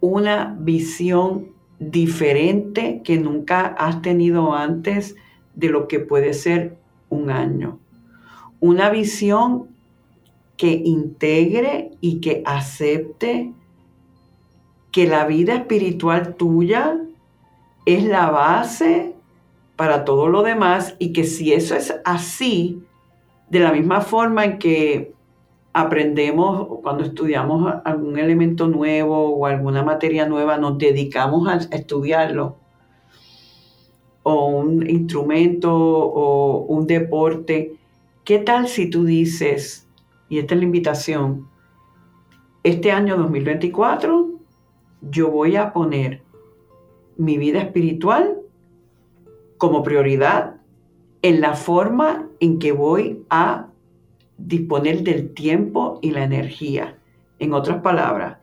una 0.00 0.56
visión 0.58 1.52
diferente 1.78 3.02
que 3.04 3.18
nunca 3.18 3.66
has 3.66 4.02
tenido 4.02 4.52
antes 4.52 5.14
de 5.54 5.68
lo 5.68 5.86
que 5.86 6.00
puede 6.00 6.34
ser 6.34 6.76
un 7.08 7.30
año? 7.30 7.78
Una 8.58 8.90
visión 8.90 9.68
que 10.56 10.70
integre 10.84 11.90
y 12.04 12.20
que 12.20 12.42
acepte 12.44 13.54
que 14.92 15.06
la 15.06 15.24
vida 15.24 15.54
espiritual 15.54 16.34
tuya 16.34 16.98
es 17.86 18.04
la 18.04 18.28
base 18.28 19.14
para 19.74 20.04
todo 20.04 20.28
lo 20.28 20.42
demás 20.42 20.96
y 20.98 21.14
que 21.14 21.24
si 21.24 21.54
eso 21.54 21.74
es 21.74 21.94
así, 22.04 22.82
de 23.48 23.58
la 23.58 23.72
misma 23.72 24.02
forma 24.02 24.44
en 24.44 24.58
que 24.58 25.14
aprendemos 25.72 26.68
cuando 26.82 27.04
estudiamos 27.04 27.72
algún 27.86 28.18
elemento 28.18 28.68
nuevo 28.68 29.30
o 29.30 29.46
alguna 29.46 29.82
materia 29.82 30.26
nueva, 30.26 30.58
nos 30.58 30.76
dedicamos 30.76 31.48
a 31.48 31.54
estudiarlo, 31.74 32.58
o 34.24 34.44
un 34.48 34.90
instrumento 34.90 35.74
o 35.74 36.66
un 36.66 36.86
deporte, 36.86 37.76
¿qué 38.24 38.40
tal 38.40 38.68
si 38.68 38.90
tú 38.90 39.04
dices, 39.04 39.88
y 40.28 40.38
esta 40.38 40.52
es 40.52 40.60
la 40.60 40.66
invitación, 40.66 41.53
este 42.64 42.90
año 42.90 43.18
2024 43.18 44.30
yo 45.10 45.30
voy 45.30 45.56
a 45.56 45.74
poner 45.74 46.22
mi 47.18 47.36
vida 47.36 47.60
espiritual 47.60 48.38
como 49.58 49.82
prioridad 49.82 50.56
en 51.20 51.42
la 51.42 51.54
forma 51.54 52.26
en 52.40 52.58
que 52.58 52.72
voy 52.72 53.22
a 53.28 53.68
disponer 54.38 55.02
del 55.02 55.34
tiempo 55.34 55.98
y 56.00 56.10
la 56.10 56.24
energía. 56.24 56.98
En 57.38 57.52
otras 57.52 57.82
palabras, 57.82 58.38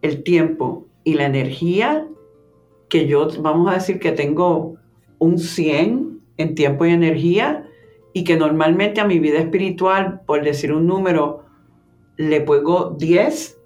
el 0.00 0.22
tiempo 0.22 0.86
y 1.04 1.14
la 1.14 1.26
energía 1.26 2.08
que 2.88 3.06
yo, 3.06 3.28
vamos 3.40 3.70
a 3.70 3.74
decir 3.74 4.00
que 4.00 4.12
tengo 4.12 4.76
un 5.18 5.38
100 5.38 6.20
en 6.38 6.54
tiempo 6.54 6.86
y 6.86 6.90
energía 6.90 7.68
y 8.14 8.24
que 8.24 8.38
normalmente 8.38 9.02
a 9.02 9.06
mi 9.06 9.18
vida 9.18 9.38
espiritual, 9.38 10.22
por 10.24 10.42
decir 10.42 10.72
un 10.72 10.86
número, 10.86 11.47
le 12.18 12.40
pongo 12.42 12.96
10, 12.98 13.58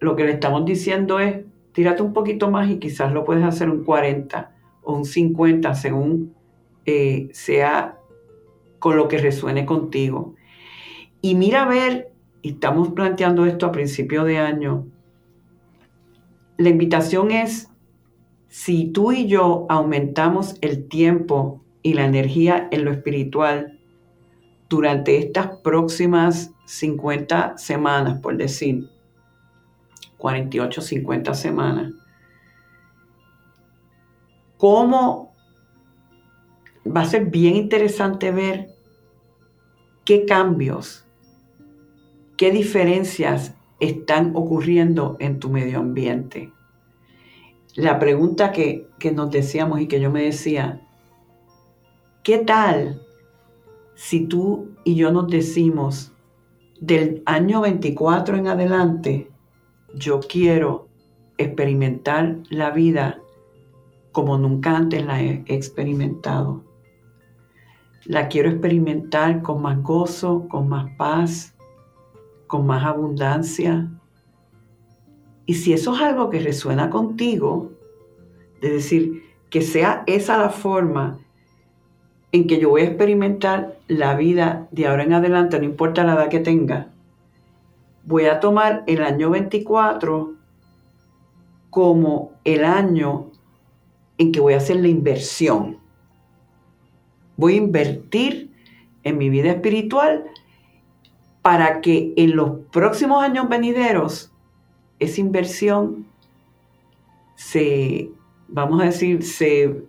lo 0.00 0.16
que 0.16 0.24
le 0.24 0.32
estamos 0.32 0.64
diciendo 0.64 1.20
es, 1.20 1.44
tírate 1.72 2.02
un 2.02 2.12
poquito 2.12 2.50
más 2.50 2.68
y 2.68 2.78
quizás 2.78 3.12
lo 3.12 3.24
puedes 3.24 3.44
hacer 3.44 3.70
un 3.70 3.84
40 3.84 4.56
o 4.82 4.94
un 4.94 5.04
50 5.04 5.74
según 5.74 6.34
eh, 6.86 7.28
sea 7.32 7.98
con 8.78 8.96
lo 8.96 9.06
que 9.06 9.18
resuene 9.18 9.66
contigo. 9.66 10.34
Y 11.20 11.34
mira 11.34 11.64
a 11.64 11.68
ver, 11.68 12.10
estamos 12.42 12.88
planteando 12.88 13.44
esto 13.44 13.66
a 13.66 13.72
principio 13.72 14.24
de 14.24 14.38
año, 14.38 14.86
la 16.56 16.70
invitación 16.70 17.30
es, 17.30 17.68
si 18.48 18.86
tú 18.86 19.12
y 19.12 19.26
yo 19.26 19.66
aumentamos 19.68 20.56
el 20.62 20.88
tiempo 20.88 21.62
y 21.82 21.94
la 21.94 22.06
energía 22.06 22.68
en 22.70 22.84
lo 22.84 22.92
espiritual 22.92 23.78
durante 24.68 25.18
estas 25.18 25.56
próximas 25.58 26.52
50 26.70 27.58
semanas, 27.58 28.20
por 28.20 28.36
decir, 28.36 28.88
48, 30.18 30.80
50 30.80 31.34
semanas, 31.34 31.92
cómo 34.56 35.32
va 36.86 37.02
a 37.02 37.06
ser 37.06 37.26
bien 37.26 37.56
interesante 37.56 38.30
ver 38.30 38.68
qué 40.04 40.26
cambios 40.26 41.06
¿Qué 42.40 42.50
diferencias 42.50 43.54
están 43.80 44.34
ocurriendo 44.34 45.18
en 45.20 45.40
tu 45.40 45.50
medio 45.50 45.78
ambiente? 45.78 46.50
La 47.74 47.98
pregunta 47.98 48.50
que, 48.50 48.88
nos 49.14 49.30
decíamos 49.30 49.82
y 49.82 49.88
que 49.88 50.00
yo 50.00 50.10
me 50.10 50.22
decía, 50.22 50.80
¿qué 52.22 52.38
tal 52.38 53.02
si 53.94 54.24
tú 54.24 54.70
y 54.84 54.94
yo 54.94 55.12
nos 55.12 55.28
decimos 55.28 56.14
del 56.80 57.22
año 57.26 57.60
24 57.60 58.36
en 58.36 58.48
adelante, 58.48 59.30
yo 59.94 60.20
quiero 60.20 60.88
experimentar 61.38 62.38
la 62.50 62.70
vida 62.70 63.20
como 64.12 64.38
nunca 64.38 64.76
antes 64.76 65.04
la 65.04 65.22
he 65.22 65.44
experimentado? 65.46 66.64
La 68.04 68.28
quiero 68.28 68.50
experimentar 68.50 69.42
con 69.42 69.62
más 69.62 69.82
gozo, 69.82 70.48
con 70.48 70.68
más 70.68 70.90
paz, 70.96 71.54
con 72.46 72.66
más 72.66 72.84
abundancia. 72.84 73.88
Y 75.46 75.54
si 75.54 75.72
eso 75.72 75.94
es 75.94 76.00
algo 76.00 76.30
que 76.30 76.40
resuena 76.40 76.90
contigo, 76.90 77.72
de 78.60 78.72
decir, 78.72 79.22
que 79.48 79.62
sea 79.62 80.02
esa 80.06 80.38
la 80.38 80.50
forma 80.50 81.18
en 82.32 82.46
que 82.46 82.60
yo 82.60 82.70
voy 82.70 82.82
a 82.82 82.86
experimentar 82.86 83.78
la 83.88 84.14
vida 84.14 84.68
de 84.70 84.86
ahora 84.86 85.04
en 85.04 85.12
adelante, 85.12 85.58
no 85.58 85.64
importa 85.64 86.04
la 86.04 86.14
edad 86.14 86.28
que 86.28 86.40
tenga, 86.40 86.88
voy 88.04 88.26
a 88.26 88.40
tomar 88.40 88.84
el 88.86 89.02
año 89.02 89.30
24 89.30 90.34
como 91.70 92.32
el 92.44 92.64
año 92.64 93.30
en 94.18 94.32
que 94.32 94.40
voy 94.40 94.54
a 94.54 94.58
hacer 94.58 94.76
la 94.76 94.88
inversión. 94.88 95.78
Voy 97.36 97.54
a 97.54 97.58
invertir 97.58 98.50
en 99.02 99.18
mi 99.18 99.30
vida 99.30 99.50
espiritual 99.50 100.24
para 101.42 101.80
que 101.80 102.12
en 102.16 102.36
los 102.36 102.60
próximos 102.70 103.22
años 103.22 103.48
venideros 103.48 104.30
esa 104.98 105.20
inversión 105.20 106.06
se, 107.34 108.10
vamos 108.48 108.82
a 108.82 108.84
decir, 108.84 109.22
se 109.22 109.82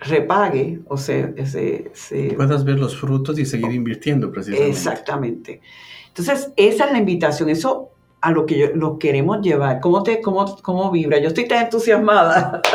repague 0.00 0.80
o 0.86 0.96
se... 0.96 1.34
se, 1.46 2.34
Puedas 2.34 2.64
ver 2.64 2.78
los 2.78 2.96
frutos 2.96 3.38
y 3.38 3.46
seguir 3.46 3.72
invirtiendo 3.72 4.30
precisamente. 4.30 4.70
Exactamente. 4.70 5.60
Entonces, 6.08 6.52
esa 6.56 6.86
es 6.86 6.92
la 6.92 6.98
invitación, 6.98 7.48
eso 7.50 7.90
a 8.20 8.30
lo 8.32 8.44
que 8.46 8.58
yo, 8.58 8.66
lo 8.74 8.98
queremos 8.98 9.40
llevar. 9.40 9.80
¿Cómo, 9.80 10.02
te, 10.02 10.20
cómo, 10.20 10.56
cómo 10.62 10.90
vibra? 10.90 11.18
Yo 11.18 11.28
estoy 11.28 11.46
tan 11.46 11.64
entusiasmada. 11.64 12.60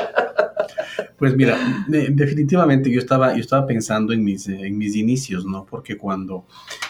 Pues 1.17 1.34
mira, 1.36 1.58
definitivamente 1.88 2.91
yo 2.91 3.00
estaba, 3.00 3.34
yo 3.34 3.39
estaba 3.39 3.65
pensando 3.65 4.12
en 4.12 4.24
mis, 4.24 4.48
en 4.50 4.77
mis 4.77 4.98
inicios, 4.98 5.46
¿no? 5.46 5.65
Porque 5.65 5.98
cuando 5.98 6.46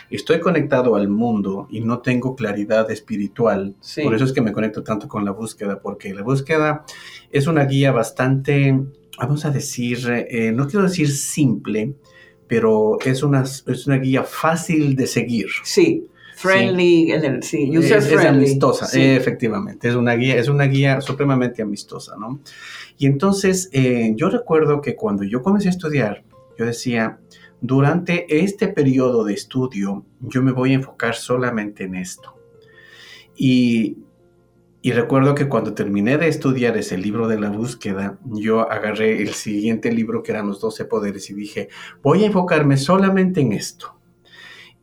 estoy 0.10 0.40
conectado 0.40 0.96
al 0.96 1.10
mundo 1.10 1.68
y 1.70 1.82
no 1.82 2.00
tengo 2.00 2.36
claridad 2.36 2.90
espiritual, 2.90 3.76
por 4.04 4.16
eso 4.16 4.26
es 4.26 4.34
que 4.34 4.42
me 4.42 4.52
conecto 4.52 4.84
tanto 4.84 5.08
con 5.08 5.26
la 5.26 5.32
búsqueda, 5.32 5.80
porque 5.80 6.14
la 6.14 6.24
búsqueda 6.24 6.86
es 7.32 7.46
una 7.46 7.66
guía 7.66 7.92
bastante, 7.92 8.80
vamos 9.18 9.46
a 9.46 9.52
decir, 9.52 10.00
eh, 10.10 10.52
no 10.52 10.68
quiero 10.68 10.84
decir 10.84 11.10
simple, 11.10 11.94
pero 12.48 12.98
es 13.04 13.24
una, 13.24 13.44
es 13.44 13.88
una 13.88 13.98
guía 13.98 14.24
fácil 14.24 14.96
de 14.96 15.08
seguir. 15.08 15.48
Sí. 15.64 16.08
Friendly, 16.38 17.14
sí, 17.42 17.70
user 17.78 17.98
es, 18.00 18.08
friendly. 18.08 18.28
amistosa, 18.28 18.88
efectivamente. 18.94 19.88
Es 19.88 19.96
una 19.96 20.16
guía, 20.16 20.36
es 20.36 20.50
una 20.50 20.66
guía 20.66 21.00
supremamente 21.00 21.62
amistosa, 21.62 22.18
¿no? 22.20 22.42
Y 22.98 23.06
entonces 23.06 23.70
eh, 23.72 24.12
yo 24.18 24.30
recuerdo 24.30 24.82
que 24.82 24.96
cuando 24.96 25.24
yo 25.24 25.42
comencé 25.42 25.70
a 25.70 25.72
estudiar, 25.72 26.26
yo 26.58 26.66
decía, 26.66 27.20
durante 27.62 28.44
este 28.44 28.68
periodo 28.68 29.24
de 29.24 29.34
estudio, 29.34 30.06
yo 30.20 30.42
me 30.42 30.52
voy 30.52 30.72
a 30.72 30.76
enfocar 30.76 31.16
solamente 31.16 31.86
en 31.86 31.96
esto. 31.96 32.36
Y, 33.38 33.98
y 34.86 34.92
recuerdo 34.92 35.34
que 35.34 35.50
cuando 35.50 35.74
terminé 35.74 36.20
de 36.20 36.28
estudiar 36.28 36.78
ese 36.78 36.96
libro 36.96 37.28
de 37.28 37.40
la 37.40 37.50
búsqueda, 37.50 38.20
yo 38.24 38.72
agarré 38.72 39.20
el 39.20 39.30
siguiente 39.30 39.92
libro 39.92 40.22
que 40.22 40.32
eran 40.32 40.48
los 40.48 40.62
12 40.62 40.86
poderes 40.86 41.28
y 41.32 41.34
dije, 41.34 41.70
voy 42.04 42.22
a 42.22 42.28
enfocarme 42.28 42.78
solamente 42.78 43.42
en 43.42 43.54
esto. 43.54 43.98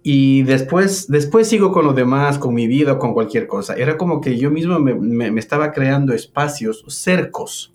Y 0.03 0.43
después, 0.43 1.07
después 1.07 1.47
sigo 1.47 1.71
con 1.71 1.85
lo 1.85 1.93
demás, 1.93 2.39
con 2.39 2.53
mi 2.53 2.67
vida, 2.67 2.99
con 2.99 3.15
cualquier 3.15 3.47
cosa. 3.47 3.75
Era 3.75 3.97
como 3.97 4.21
que 4.21 4.37
yo 4.37 4.51
mismo 4.51 4.81
me, 4.81 4.97
me 4.97 5.39
estaba 5.39 5.71
creando 5.71 6.13
espacios, 6.13 6.85
cercos, 6.89 7.73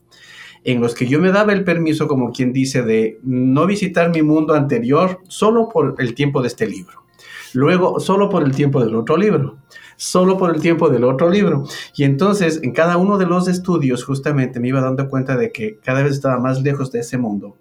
en 0.66 0.82
los 0.82 0.96
que 0.96 1.08
yo 1.08 1.22
me 1.22 1.32
daba 1.32 1.54
el 1.54 1.64
permiso, 1.64 2.10
como 2.10 2.34
quien 2.34 2.52
dice, 2.52 2.82
de 2.82 3.22
no 3.24 3.66
visitar 3.66 4.10
mi 4.10 4.22
mundo 4.22 4.54
anterior 4.54 5.22
solo 5.30 5.70
por 5.70 5.96
el 6.00 6.14
tiempo 6.14 6.42
de 6.42 6.50
este 6.50 6.68
libro. 6.68 7.06
Luego, 7.54 8.02
solo 8.02 8.30
por 8.30 8.44
el 8.44 8.54
tiempo 8.54 8.84
del 8.84 8.96
otro 8.96 9.16
libro. 9.16 9.60
Solo 9.98 10.38
por 10.38 10.56
el 10.56 10.62
tiempo 10.62 10.89
del 10.89 11.04
otro 11.04 11.30
libro. 11.30 11.66
Y 11.96 12.06
entonces, 12.06 12.62
en 12.63 12.72
cada 12.72 12.98
uno 12.98 13.18
de 13.18 13.25
los 13.25 13.48
estudios, 13.48 14.06
justamente 14.06 14.60
me 14.60 14.70
iba 14.70 14.80
dando 14.80 15.10
cuenta 15.10 15.36
de 15.36 15.51
que 15.51 15.77
cada 15.84 16.04
vez 16.04 16.13
estaba 16.13 16.39
más 16.39 16.62
lejos 16.62 16.92
de 16.92 17.00
ese 17.00 17.18
mundo 17.18 17.58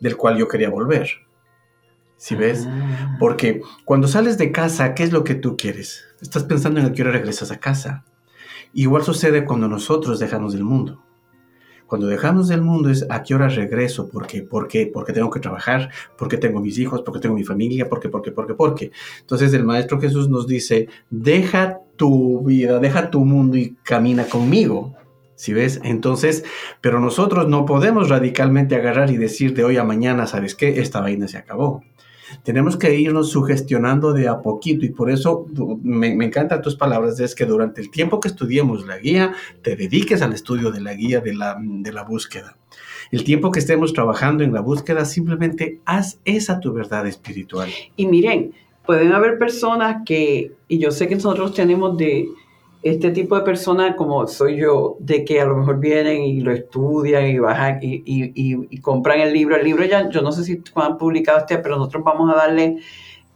del 0.00 0.16
cual 0.16 0.38
yo 0.38 0.48
quería 0.48 0.70
volver. 0.70 1.08
¿Sí 2.16 2.34
ves? 2.34 2.66
Ah. 2.68 3.16
Porque 3.20 3.62
cuando 3.84 4.08
sales 4.08 4.38
de 4.38 4.50
casa, 4.50 4.94
¿qué 4.94 5.04
es 5.04 5.12
lo 5.12 5.24
que 5.24 5.34
tú 5.34 5.56
quieres? 5.56 6.04
Estás 6.20 6.44
pensando 6.44 6.80
en 6.80 6.92
qué 6.92 7.02
hora 7.02 7.12
regresas 7.12 7.50
a 7.50 7.60
casa. 7.60 8.04
Igual 8.72 9.02
sucede 9.04 9.44
cuando 9.44 9.68
nosotros 9.68 10.18
dejamos 10.18 10.54
el 10.54 10.64
mundo. 10.64 11.02
Cuando 11.88 12.06
dejamos 12.06 12.48
del 12.48 12.60
mundo 12.60 12.90
es 12.90 13.06
a 13.08 13.22
qué 13.22 13.34
hora 13.34 13.48
regreso, 13.48 14.10
¿por 14.10 14.26
qué? 14.26 14.42
¿Por 14.42 14.68
qué? 14.68 14.90
Porque 14.92 15.14
tengo 15.14 15.30
que 15.30 15.40
trabajar, 15.40 15.90
porque 16.18 16.36
tengo 16.36 16.60
mis 16.60 16.78
hijos, 16.78 17.00
porque 17.00 17.18
tengo 17.18 17.34
mi 17.34 17.44
familia, 17.44 17.88
porque, 17.88 18.10
porque, 18.10 18.30
porque, 18.30 18.52
porque. 18.52 18.90
Entonces 19.20 19.54
el 19.54 19.64
Maestro 19.64 19.98
Jesús 19.98 20.28
nos 20.28 20.46
dice, 20.46 20.88
deja 21.08 21.80
tu 21.96 22.44
vida, 22.44 22.78
deja 22.78 23.10
tu 23.10 23.24
mundo 23.24 23.56
y 23.56 23.74
camina 23.82 24.26
conmigo. 24.26 24.96
¿Sí 25.34 25.54
ves? 25.54 25.80
Entonces, 25.82 26.44
pero 26.82 27.00
nosotros 27.00 27.48
no 27.48 27.64
podemos 27.64 28.10
radicalmente 28.10 28.76
agarrar 28.76 29.10
y 29.10 29.16
decir 29.16 29.54
de 29.54 29.64
hoy 29.64 29.78
a 29.78 29.84
mañana, 29.84 30.26
¿sabes 30.26 30.54
qué? 30.54 30.80
Esta 30.80 31.00
vaina 31.00 31.26
se 31.26 31.38
acabó. 31.38 31.82
Tenemos 32.42 32.76
que 32.76 32.98
irnos 32.98 33.30
sugestionando 33.30 34.12
de 34.12 34.28
a 34.28 34.40
poquito 34.40 34.84
y 34.84 34.90
por 34.90 35.10
eso 35.10 35.46
me, 35.82 36.14
me, 36.14 36.26
encantan 36.26 36.62
tus 36.62 36.76
palabras, 36.76 37.18
es 37.20 37.34
que 37.34 37.44
durante 37.44 37.80
el 37.80 37.90
tiempo 37.90 38.20
que 38.20 38.28
estudiemos 38.28 38.86
la 38.86 38.98
guía, 38.98 39.32
te 39.62 39.76
dediques 39.76 40.22
al 40.22 40.32
estudio 40.32 40.70
de 40.70 40.80
la 40.80 40.94
guía 40.94 41.20
de 41.20 41.34
la, 41.34 41.56
de 41.60 41.92
la 41.92 42.02
búsqueda. 42.02 42.56
El 43.10 43.24
tiempo 43.24 43.50
que 43.50 43.60
estemos 43.60 43.92
trabajando 43.92 44.44
en 44.44 44.52
la 44.52 44.60
búsqueda, 44.60 45.04
simplemente 45.04 45.80
haz 45.84 46.20
esa 46.24 46.60
tu 46.60 46.72
verdad 46.72 47.06
espiritual. 47.06 47.70
Y 47.96 48.06
miren, 48.06 48.52
pueden 48.84 49.12
haber 49.12 49.38
personas 49.38 50.02
que, 50.04 50.52
y 50.68 50.78
yo 50.78 50.90
sé 50.90 51.08
que 51.08 51.14
nosotros 51.14 51.54
tenemos 51.54 51.96
de 51.96 52.28
este 52.82 53.10
tipo 53.10 53.36
de 53.36 53.42
personas 53.42 53.96
como 53.96 54.26
soy 54.26 54.56
yo, 54.56 54.96
de 55.00 55.24
que 55.24 55.40
a 55.40 55.44
lo 55.44 55.56
mejor 55.56 55.80
vienen 55.80 56.22
y 56.22 56.40
lo 56.40 56.52
estudian 56.52 57.26
y 57.26 57.38
bajan 57.38 57.78
y, 57.82 58.02
y, 58.04 58.80
compran 58.80 59.20
el 59.20 59.32
libro. 59.32 59.56
El 59.56 59.64
libro 59.64 59.84
ya, 59.84 60.08
yo 60.08 60.22
no 60.22 60.30
sé 60.32 60.44
si 60.44 60.62
han 60.76 60.96
publicado 60.96 61.38
este, 61.38 61.58
pero 61.58 61.76
nosotros 61.76 62.04
vamos 62.04 62.32
a 62.32 62.36
darle 62.36 62.78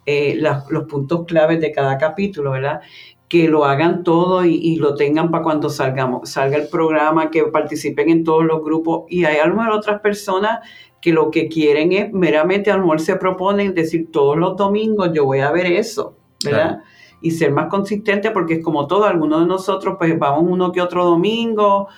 eh, 0.06 0.36
los 0.36 0.84
puntos 0.84 1.26
claves 1.26 1.60
de 1.60 1.72
cada 1.72 1.98
capítulo, 1.98 2.52
¿verdad? 2.52 2.80
Que 3.28 3.48
lo 3.48 3.64
hagan 3.64 4.04
todo 4.04 4.44
y, 4.44 4.76
lo 4.76 4.94
tengan 4.94 5.30
para 5.30 5.42
cuando 5.42 5.70
salgamos, 5.70 6.30
salga 6.30 6.56
el 6.56 6.68
programa, 6.68 7.30
que 7.30 7.44
participen 7.44 8.10
en 8.10 8.24
todos 8.24 8.44
los 8.44 8.62
grupos. 8.62 9.04
Y 9.08 9.24
hay 9.24 9.38
a 9.38 9.74
otras 9.74 10.00
personas 10.00 10.60
que 11.00 11.12
lo 11.12 11.32
que 11.32 11.48
quieren 11.48 11.92
es 11.92 12.12
meramente, 12.12 12.70
a 12.70 12.76
lo 12.76 12.82
mejor 12.82 13.00
se 13.00 13.16
proponen 13.16 13.74
decir 13.74 14.12
todos 14.12 14.36
los 14.36 14.56
domingos 14.56 15.10
yo 15.12 15.24
voy 15.24 15.40
a 15.40 15.50
ver 15.50 15.66
eso, 15.66 16.14
¿verdad? 16.44 16.82
Y 17.22 17.30
ser 17.30 17.52
más 17.52 17.68
consistente 17.68 18.30
porque 18.30 18.54
es 18.54 18.64
como 18.64 18.86
todo, 18.86 19.04
algunos 19.04 19.40
de 19.40 19.46
nosotros 19.46 19.96
pues 19.98 20.18
vamos 20.18 20.44
uno 20.46 20.72
que 20.72 20.80
otro 20.80 21.04
domingo 21.04 21.88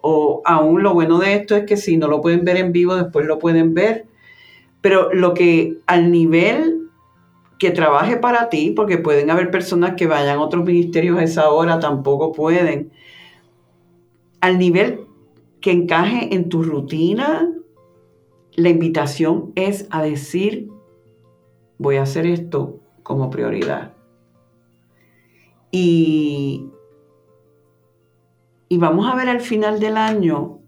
o 0.00 0.42
aún 0.44 0.82
lo 0.82 0.92
bueno 0.92 1.18
de 1.18 1.34
esto 1.34 1.56
es 1.56 1.64
que 1.64 1.76
si 1.76 1.96
no 1.96 2.08
lo 2.08 2.20
pueden 2.20 2.44
ver 2.44 2.56
en 2.56 2.72
vivo 2.72 2.96
después 2.96 3.24
lo 3.26 3.38
pueden 3.38 3.72
ver, 3.72 4.06
pero 4.80 5.12
lo 5.12 5.32
que 5.32 5.78
al 5.86 6.10
nivel 6.10 6.82
que 7.62 7.70
trabaje 7.70 8.16
para 8.16 8.48
ti, 8.48 8.72
porque 8.74 8.98
pueden 8.98 9.30
haber 9.30 9.52
personas 9.52 9.94
que 9.94 10.08
vayan 10.08 10.38
a 10.38 10.42
otros 10.42 10.64
ministerios 10.64 11.16
a 11.16 11.22
esa 11.22 11.48
hora, 11.50 11.78
tampoco 11.78 12.32
pueden, 12.32 12.90
al 14.40 14.58
nivel 14.58 15.06
que 15.60 15.70
encaje 15.70 16.34
en 16.34 16.48
tu 16.48 16.64
rutina, 16.64 17.48
la 18.56 18.68
invitación 18.68 19.52
es 19.54 19.86
a 19.90 20.02
decir, 20.02 20.70
voy 21.78 21.98
a 21.98 22.02
hacer 22.02 22.26
esto 22.26 22.80
como 23.04 23.30
prioridad. 23.30 23.91
Y, 25.72 26.68
y 28.68 28.78
vamos 28.78 29.10
a 29.10 29.16
ver 29.16 29.28
al 29.28 29.40
final 29.40 29.80
del 29.80 29.96
año 29.96 30.60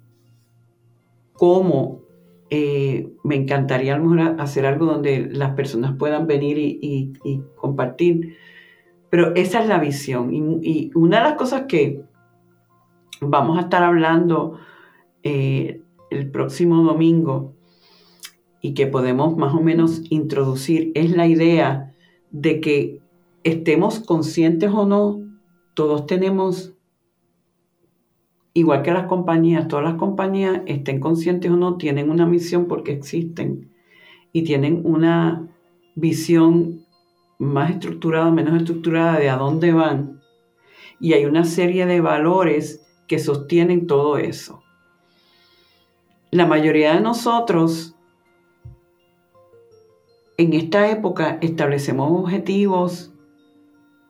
cómo 1.34 2.04
eh, 2.50 3.12
me 3.24 3.34
encantaría 3.34 3.94
a 3.94 3.98
lo 3.98 4.04
mejor 4.04 4.40
hacer 4.40 4.64
algo 4.64 4.86
donde 4.86 5.28
las 5.30 5.54
personas 5.54 5.96
puedan 5.98 6.26
venir 6.26 6.56
y, 6.58 7.12
compartir. 7.56 8.36
Pero 9.10 9.34
esa 9.34 9.60
es 9.60 9.68
la 9.68 9.78
visión. 9.78 10.30
Y, 10.32 10.90
una 10.94 11.18
de 11.18 11.24
las 11.24 11.34
cosas 11.34 11.64
que 11.68 12.02
vamos 13.20 13.58
a 13.58 13.62
estar 13.62 13.82
hablando 13.82 14.58
eh, 15.22 15.80
el 16.10 16.30
próximo 16.30 16.82
domingo 16.82 17.54
y 18.60 18.74
que 18.74 18.86
podemos 18.86 19.36
más 19.36 19.54
o 19.54 19.60
menos 19.60 20.02
introducir 20.10 20.92
es 20.94 21.10
la 21.10 21.26
idea 21.26 21.92
de 22.30 22.60
que 22.60 23.00
estemos 23.44 24.00
conscientes 24.00 24.70
o 24.72 24.86
no, 24.86 25.20
todos 25.74 26.06
tenemos, 26.06 26.74
igual 28.54 28.82
que 28.82 28.92
las 28.92 29.06
compañías, 29.06 29.68
todas 29.68 29.84
las 29.84 29.94
compañías, 29.94 30.62
estén 30.66 30.98
conscientes 30.98 31.50
o 31.50 31.56
no, 31.56 31.76
tienen 31.76 32.10
una 32.10 32.26
misión 32.26 32.66
porque 32.66 32.92
existen 32.92 33.70
y 34.32 34.42
tienen 34.42 34.80
una 34.84 35.48
visión 35.94 36.84
más 37.38 37.70
estructurada, 37.70 38.30
menos 38.30 38.56
estructurada 38.56 39.18
de 39.18 39.28
a 39.28 39.36
dónde 39.36 39.72
van. 39.72 40.20
Y 40.98 41.12
hay 41.12 41.26
una 41.26 41.44
serie 41.44 41.86
de 41.86 42.00
valores 42.00 42.86
que 43.06 43.18
sostienen 43.18 43.86
todo 43.86 44.16
eso. 44.16 44.62
La 46.30 46.46
mayoría 46.46 46.94
de 46.94 47.00
nosotros 47.00 47.94
en 50.36 50.52
esta 50.52 50.90
época 50.90 51.38
establecemos 51.42 52.10
objetivos 52.10 53.13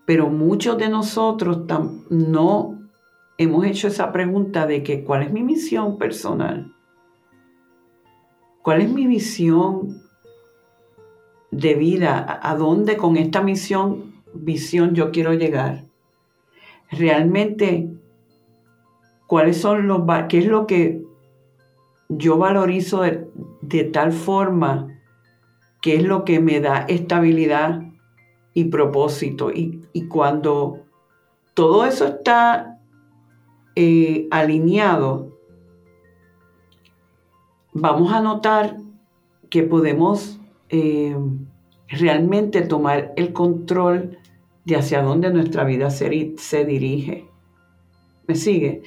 pero 0.07 0.29
muchos 0.29 0.79
de 0.79 0.89
nosotros 0.89 1.63
no 2.11 2.79
hemos 3.39 3.65
hecho 3.65 3.89
esa 3.89 4.13
pregunta 4.13 4.67
de 4.67 4.83
que 4.83 5.03
cuál 5.03 5.23
es 5.23 5.33
mi 5.33 5.43
misión 5.43 5.99
personal, 5.99 6.75
cuál 8.63 8.83
es 8.83 8.91
mi 8.91 9.07
visión 9.07 10.03
de 11.51 11.75
vida, 11.75 12.41
a 12.43 12.57
dónde 12.57 12.97
con 12.97 13.17
esta 13.17 13.41
misión, 13.41 14.23
visión 14.35 14.95
yo 14.95 15.11
quiero 15.11 15.33
llegar. 15.35 15.85
Realmente, 16.91 17.89
cuáles 19.27 19.59
son 19.59 19.87
los, 19.87 20.03
qué 20.29 20.39
es 20.39 20.47
lo 20.47 20.67
que 20.67 21.03
yo 22.09 22.37
valorizo 22.39 23.03
de, 23.03 23.29
de 23.63 23.85
tal 23.85 24.13
forma, 24.13 24.89
qué 25.81 25.97
es 25.97 26.03
lo 26.03 26.25
que 26.25 26.41
me 26.41 26.61
da 26.61 26.81
estabilidad 26.89 27.84
y 28.55 28.65
propósito. 28.65 29.51
Y, 29.51 29.83
cuando 30.09 30.81
todo 31.55 31.85
eso 31.85 32.07
está 32.07 32.79
eh, 33.75 34.29
alineado, 34.31 35.37
vamos 37.73 38.13
a 38.13 38.21
notar 38.21 38.79
que 39.51 39.65
podemos 39.65 40.41
eh, 40.69 41.17
realmente 41.89 42.63
tomar 42.63 43.13
el 43.17 43.33
control 43.33 44.19
de 44.65 44.77
hacia 44.77 45.03
dónde 45.03 45.31
nuestra 45.31 45.65
vida 45.65 45.91
se, 45.91 46.35
se 46.39 46.65
dirige. 46.65 47.29
¿Me 48.27 48.37
sigue? 48.37 48.83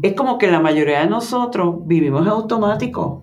Es 0.00 0.14
como 0.14 0.38
que 0.38 0.50
la 0.50 0.60
mayoría 0.60 1.00
de 1.00 1.10
nosotros 1.10 1.86
vivimos 1.86 2.22
en 2.22 2.28
automático. 2.28 3.22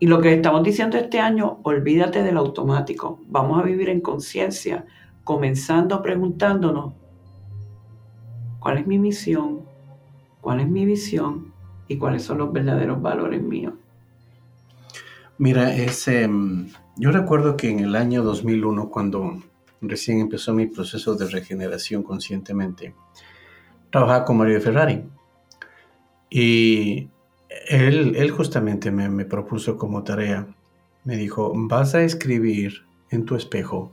Y 0.00 0.06
lo 0.06 0.20
que 0.20 0.34
estamos 0.34 0.62
diciendo 0.62 0.96
este 0.96 1.18
año, 1.18 1.58
olvídate 1.64 2.22
del 2.22 2.36
automático. 2.36 3.20
Vamos 3.26 3.60
a 3.60 3.64
vivir 3.64 3.88
en 3.88 4.00
conciencia, 4.00 4.86
comenzando 5.24 6.00
preguntándonos, 6.02 6.94
¿cuál 8.60 8.78
es 8.78 8.86
mi 8.86 8.98
misión? 8.98 9.62
¿Cuál 10.40 10.60
es 10.60 10.68
mi 10.68 10.84
visión? 10.84 11.52
¿Y 11.88 11.98
cuáles 11.98 12.22
son 12.22 12.38
los 12.38 12.52
verdaderos 12.52 13.02
valores 13.02 13.42
míos? 13.42 13.74
Mira, 15.38 15.74
ese, 15.74 16.28
yo 16.96 17.10
recuerdo 17.10 17.56
que 17.56 17.70
en 17.70 17.80
el 17.80 17.96
año 17.96 18.22
2001, 18.22 18.90
cuando 18.90 19.42
recién 19.80 20.20
empezó 20.20 20.52
mi 20.52 20.66
proceso 20.66 21.14
de 21.14 21.26
regeneración 21.26 22.02
conscientemente, 22.02 22.94
trabajaba 23.90 24.24
con 24.24 24.36
Mario 24.36 24.60
Ferrari. 24.60 25.04
Y 26.30 27.08
él, 27.66 28.30
justamente 28.30 28.90
me, 28.90 29.24
propuso 29.24 29.76
como 29.76 30.04
tarea, 30.04 30.46
me 31.04 31.16
dijo, 31.16 31.52
vas 31.54 31.94
a 31.94 32.02
escribir 32.02 32.86
en 33.10 33.24
tu 33.24 33.34
espejo 33.34 33.92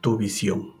tu 0.00 0.16
visión. 0.16 0.74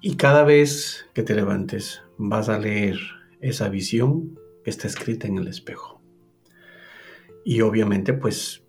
Y 0.00 0.16
cada 0.16 0.44
vez 0.44 1.06
que 1.14 1.22
te 1.22 1.34
levantes, 1.34 2.02
vas 2.18 2.48
a 2.48 2.58
leer 2.58 2.98
esa 3.40 3.68
visión 3.68 4.38
que 4.62 4.70
está 4.70 4.86
escrita 4.86 5.26
en 5.26 5.38
el 5.38 5.48
espejo. 5.48 6.00
Y 7.44 7.62
obviamente, 7.62 8.12
pues, 8.12 8.64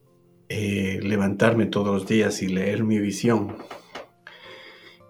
eh, 0.47 0.99
levantarme 1.03 1.67
todos 1.67 1.93
los 1.93 2.07
días 2.07 2.41
y 2.41 2.47
leer 2.47 2.83
mi 2.83 2.97
visión. 2.99 3.57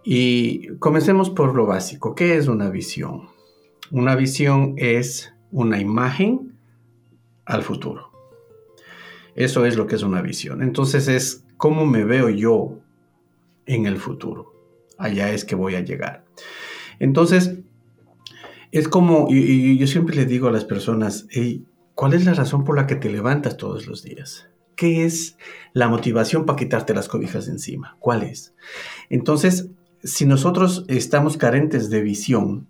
Y 0.04 0.68
comencemos 0.80 1.30
por 1.30 1.56
lo 1.56 1.66
básico. 1.66 2.16
¿Qué 2.16 2.36
es 2.36 2.48
una 2.48 2.70
visión? 2.70 3.30
Una 3.92 4.16
visión 4.16 4.76
es 4.78 5.34
una 5.52 5.80
imagen 5.80 6.54
al 7.46 7.64
futuro. 7.64 8.12
Eso 9.36 9.66
es 9.66 9.76
lo 9.76 9.88
que 9.88 9.96
es 9.96 10.04
una 10.04 10.22
visión. 10.22 10.62
Entonces 10.62 11.08
es 11.08 11.46
cómo 11.58 11.86
me 11.86 12.04
veo 12.04 12.30
yo 12.30 12.80
en 13.66 13.86
el 13.86 13.98
futuro. 13.98 14.54
Allá 14.98 15.32
es 15.32 15.46
que 15.46 15.56
voy 15.56 15.76
a 15.76 15.82
llegar. 15.82 16.26
Entonces, 17.00 17.60
es 18.72 18.88
como, 18.88 19.28
y, 19.30 19.78
yo 19.78 19.88
siempre 19.88 20.16
le 20.16 20.26
digo 20.26 20.48
a 20.48 20.52
las 20.52 20.66
personas, 20.66 21.28
¿cuál 21.96 22.14
es 22.14 22.26
la 22.26 22.34
razón 22.34 22.64
por 22.64 22.76
la 22.76 22.88
que 22.88 22.96
te 22.96 23.10
levantas 23.10 23.58
todos 23.58 23.88
los 23.88 24.04
días? 24.04 24.50
¿Qué 24.76 25.06
es 25.06 25.38
la 25.74 25.90
motivación 25.90 26.46
para 26.46 26.58
quitarte 26.58 26.94
las 26.94 27.10
cobijas 27.10 27.46
de 27.46 27.54
encima? 27.54 27.98
¿Cuál 28.00 28.24
es? 28.24 28.54
Entonces, 29.10 29.70
si 30.04 30.26
nosotros 30.26 30.86
estamos 30.88 31.36
carentes 31.36 31.90
de 31.90 32.02
visión, 32.02 32.69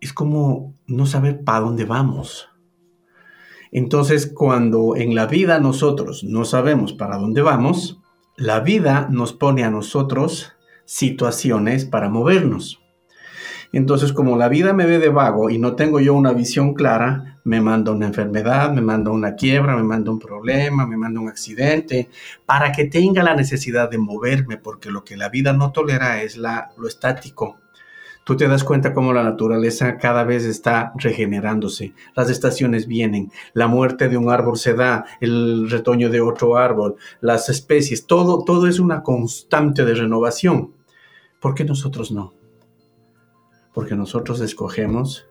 es 0.00 0.12
como 0.12 0.74
no 0.86 1.06
saber 1.06 1.44
para 1.44 1.60
dónde 1.60 1.84
vamos. 1.84 2.48
Entonces, 3.72 4.30
cuando 4.34 4.96
en 4.96 5.14
la 5.14 5.26
vida 5.26 5.60
nosotros 5.60 6.24
no 6.24 6.44
sabemos 6.44 6.92
para 6.92 7.18
dónde 7.18 7.42
vamos, 7.42 8.00
la 8.36 8.60
vida 8.60 9.08
nos 9.10 9.32
pone 9.32 9.64
a 9.64 9.70
nosotros 9.70 10.52
situaciones 10.84 11.84
para 11.84 12.08
movernos. 12.08 12.80
Entonces, 13.72 14.12
como 14.12 14.36
la 14.36 14.48
vida 14.48 14.72
me 14.72 14.86
ve 14.86 14.98
de 14.98 15.10
vago 15.10 15.50
y 15.50 15.58
no 15.58 15.76
tengo 15.76 16.00
yo 16.00 16.14
una 16.14 16.32
visión 16.32 16.74
clara, 16.74 17.38
me 17.44 17.60
manda 17.60 17.92
una 17.92 18.06
enfermedad, 18.06 18.72
me 18.72 18.80
manda 18.80 19.12
una 19.12 19.36
quiebra, 19.36 19.76
me 19.76 19.84
manda 19.84 20.10
un 20.10 20.18
problema, 20.18 20.86
me 20.86 20.96
manda 20.96 21.20
un 21.20 21.28
accidente, 21.28 22.08
para 22.46 22.72
que 22.72 22.86
tenga 22.86 23.22
la 23.22 23.36
necesidad 23.36 23.88
de 23.88 23.98
moverme, 23.98 24.56
porque 24.56 24.90
lo 24.90 25.04
que 25.04 25.16
la 25.16 25.28
vida 25.28 25.52
no 25.52 25.70
tolera 25.70 26.22
es 26.22 26.36
la, 26.36 26.72
lo 26.76 26.88
estático. 26.88 27.58
Tú 28.24 28.36
te 28.36 28.46
das 28.46 28.64
cuenta 28.64 28.92
cómo 28.92 29.12
la 29.12 29.22
naturaleza 29.22 29.96
cada 29.96 30.24
vez 30.24 30.44
está 30.44 30.92
regenerándose. 30.96 31.94
Las 32.14 32.30
estaciones 32.30 32.86
vienen, 32.86 33.32
la 33.54 33.66
muerte 33.66 34.08
de 34.08 34.16
un 34.16 34.30
árbol 34.30 34.56
se 34.56 34.74
da, 34.74 35.04
el 35.20 35.70
retoño 35.70 36.10
de 36.10 36.20
otro 36.20 36.56
árbol, 36.56 36.96
las 37.20 37.48
especies, 37.48 38.06
todo, 38.06 38.44
todo 38.44 38.66
es 38.66 38.78
una 38.78 39.02
constante 39.02 39.84
de 39.84 39.94
renovación. 39.94 40.72
¿Por 41.40 41.54
qué 41.54 41.64
nosotros 41.64 42.12
no? 42.12 42.34
porque 43.72 43.94
nosotros 43.94 44.40
escogemos 44.40 45.26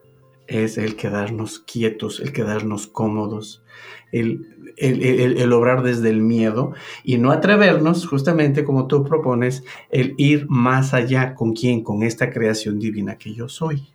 es 0.50 0.78
el 0.78 0.96
quedarnos 0.96 1.60
quietos, 1.60 2.20
el 2.20 2.34
quedarnos 2.34 2.88
cómodos, 2.88 3.64
el, 4.12 4.74
el, 4.78 5.54
obrar 5.54 5.84
desde 5.84 6.10
el 6.10 6.22
miedo 6.22 6.74
y 7.04 7.18
no 7.18 7.32
atrevernos, 7.32 8.08
justamente 8.08 8.64
como 8.64 8.88
tú 8.88 9.04
propones, 9.04 9.64
el 9.92 10.16
ir 10.18 10.48
más 10.50 10.94
allá 10.94 11.36
con 11.36 11.54
quién, 11.54 11.84
con 11.84 12.04
esta 12.04 12.32
creación 12.32 12.80
divina 12.80 13.18
que 13.18 13.34
yo 13.34 13.48
soy. 13.48 13.88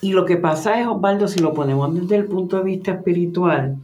Y 0.00 0.12
lo 0.12 0.24
que 0.24 0.36
pasa 0.36 0.80
es, 0.80 0.86
Osvaldo, 0.86 1.28
si 1.28 1.40
lo 1.40 1.52
ponemos 1.52 1.94
desde 1.94 2.16
el 2.16 2.24
punto 2.24 2.58
de 2.58 2.64
vista 2.64 2.92
espiritual, 2.92 3.76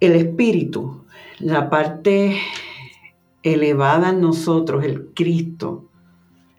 el 0.00 0.12
espíritu, 0.12 1.04
la 1.40 1.70
parte 1.70 2.36
elevada 3.42 4.10
en 4.10 4.20
nosotros, 4.20 4.84
el 4.84 5.06
Cristo, 5.14 5.87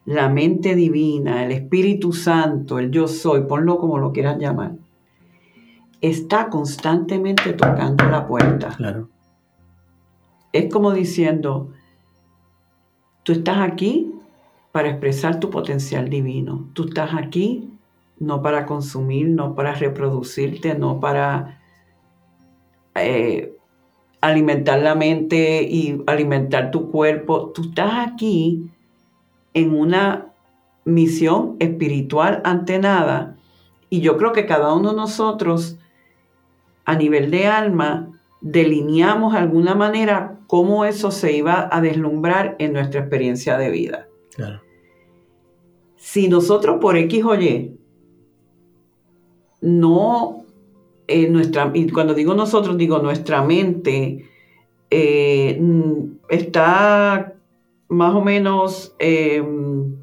la 0.10 0.28
mente 0.28 0.74
divina, 0.74 1.45
el 1.45 1.52
Espíritu 1.52 2.13
Santo, 2.13 2.80
el 2.80 2.89
yo 2.89 3.08
soy, 3.08 3.41
ponlo 3.41 3.78
como 3.78 4.00
lo 4.00 4.12
quieras 4.12 4.39
llamar, 4.39 4.72
está 6.02 6.50
constantemente 6.50 7.54
tocando 7.54 8.06
la 8.06 8.26
puerta. 8.26 8.69
Claro. 8.76 9.08
Es 10.52 10.74
como 10.74 10.93
diciendo, 10.93 11.69
tú 13.22 13.34
estás 13.34 13.60
aquí 13.60 14.12
para 14.72 14.89
expresar 14.89 15.39
tu 15.39 15.52
potencial 15.52 16.10
divino. 16.10 16.72
Tú 16.74 16.86
estás 16.86 17.13
aquí 17.13 17.69
no 18.17 18.41
para 18.41 18.65
consumir, 18.65 19.30
no 19.30 19.54
para 19.54 19.76
reproducirte, 19.76 20.74
no 20.74 21.00
para 21.00 21.62
eh, 22.95 23.56
alimentar 24.22 24.80
la 24.80 24.95
mente 24.95 25.62
y 25.62 26.02
alimentar 26.08 26.72
tu 26.72 26.89
cuerpo. 26.89 27.52
Tú 27.54 27.62
estás 27.62 28.08
aquí 28.08 28.72
en 29.53 29.75
una 29.75 30.33
misión 30.85 31.55
espiritual 31.59 32.41
ante 32.43 32.79
nada. 32.79 33.38
Y 33.89 34.01
yo 34.01 34.17
creo 34.17 34.33
que 34.33 34.45
cada 34.45 34.73
uno 34.73 34.91
de 34.91 34.97
nosotros, 34.97 35.77
a 36.85 36.95
nivel 36.95 37.31
de 37.31 37.47
alma, 37.47 38.19
delineamos 38.41 39.33
de 39.33 39.39
alguna 39.39 39.75
manera 39.75 40.38
cómo 40.47 40.85
eso 40.85 41.12
se 41.12 41.35
iba 41.35 41.69
a 41.71 41.81
deslumbrar 41.81 42.55
en 42.59 42.73
nuestra 42.73 43.01
experiencia 43.01 43.57
de 43.57 43.69
vida. 43.69 44.07
Si 45.95 46.29
nosotros 46.29 46.77
por 46.79 46.95
X 46.95 47.23
o 47.25 47.35
Y 47.35 47.77
no, 49.62 50.45
eh, 51.07 51.27
nuestra, 51.29 51.71
y 51.73 51.89
cuando 51.89 52.13
digo 52.13 52.33
nosotros, 52.33 52.77
digo 52.77 52.99
nuestra 52.99 53.43
mente 53.43 54.25
eh, 54.89 55.62
está 56.29 57.33
más 57.89 58.13
o 58.13 58.21
menos 58.21 58.95
em, 58.99 59.95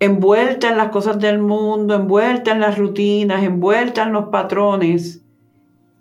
envuelta 0.00 0.70
en 0.70 0.76
las 0.78 0.88
cosas 0.88 1.18
del 1.20 1.38
mundo, 1.38 1.94
envuelta 1.94 2.52
en 2.52 2.60
las 2.60 2.78
rutinas, 2.78 3.42
envuelta 3.44 4.02
en 4.02 4.12
los 4.12 4.26
patrones, 4.26 5.22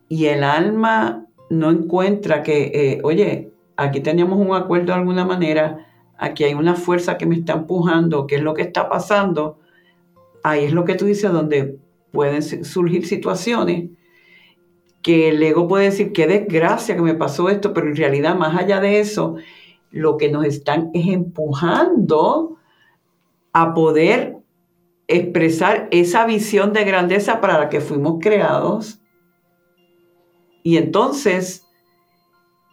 y 0.07 0.25
el 0.25 0.43
alma 0.43 1.25
no 1.49 1.71
encuentra 1.71 2.41
que, 2.41 2.71
eh, 2.73 3.01
oye, 3.03 3.51
aquí 3.75 3.99
teníamos 3.99 4.39
un 4.39 4.55
acuerdo 4.55 4.87
de 4.87 4.99
alguna 4.99 5.25
manera, 5.25 5.87
aquí 6.17 6.43
hay 6.43 6.53
una 6.53 6.75
fuerza 6.75 7.17
que 7.17 7.25
me 7.25 7.35
está 7.35 7.53
empujando, 7.53 8.27
¿qué 8.27 8.35
es 8.35 8.41
lo 8.41 8.53
que 8.53 8.61
está 8.61 8.89
pasando? 8.89 9.59
Ahí 10.43 10.65
es 10.65 10.73
lo 10.73 10.85
que 10.85 10.95
tú 10.95 11.05
dices, 11.05 11.31
donde 11.31 11.79
pueden 12.11 12.41
surgir 12.43 13.05
situaciones 13.05 13.89
que 15.05 15.29
el 15.29 15.43
ego 15.43 15.67
puede 15.67 15.85
decir, 15.85 16.13
qué 16.13 16.25
desgracia 16.25 16.95
que 16.95 17.01
me 17.03 17.13
pasó 17.13 17.47
esto, 17.49 17.75
pero 17.75 17.87
en 17.87 17.95
realidad 17.95 18.35
más 18.35 18.57
allá 18.57 18.79
de 18.79 18.99
eso, 18.99 19.35
lo 19.91 20.17
que 20.17 20.31
nos 20.31 20.45
están 20.45 20.89
es 20.95 21.05
empujando 21.05 22.57
a 23.53 23.75
poder 23.75 24.37
expresar 25.07 25.89
esa 25.91 26.25
visión 26.25 26.73
de 26.73 26.85
grandeza 26.85 27.39
para 27.39 27.59
la 27.59 27.69
que 27.69 27.81
fuimos 27.81 28.15
creados. 28.19 28.99
Y 30.63 30.77
entonces, 30.77 31.67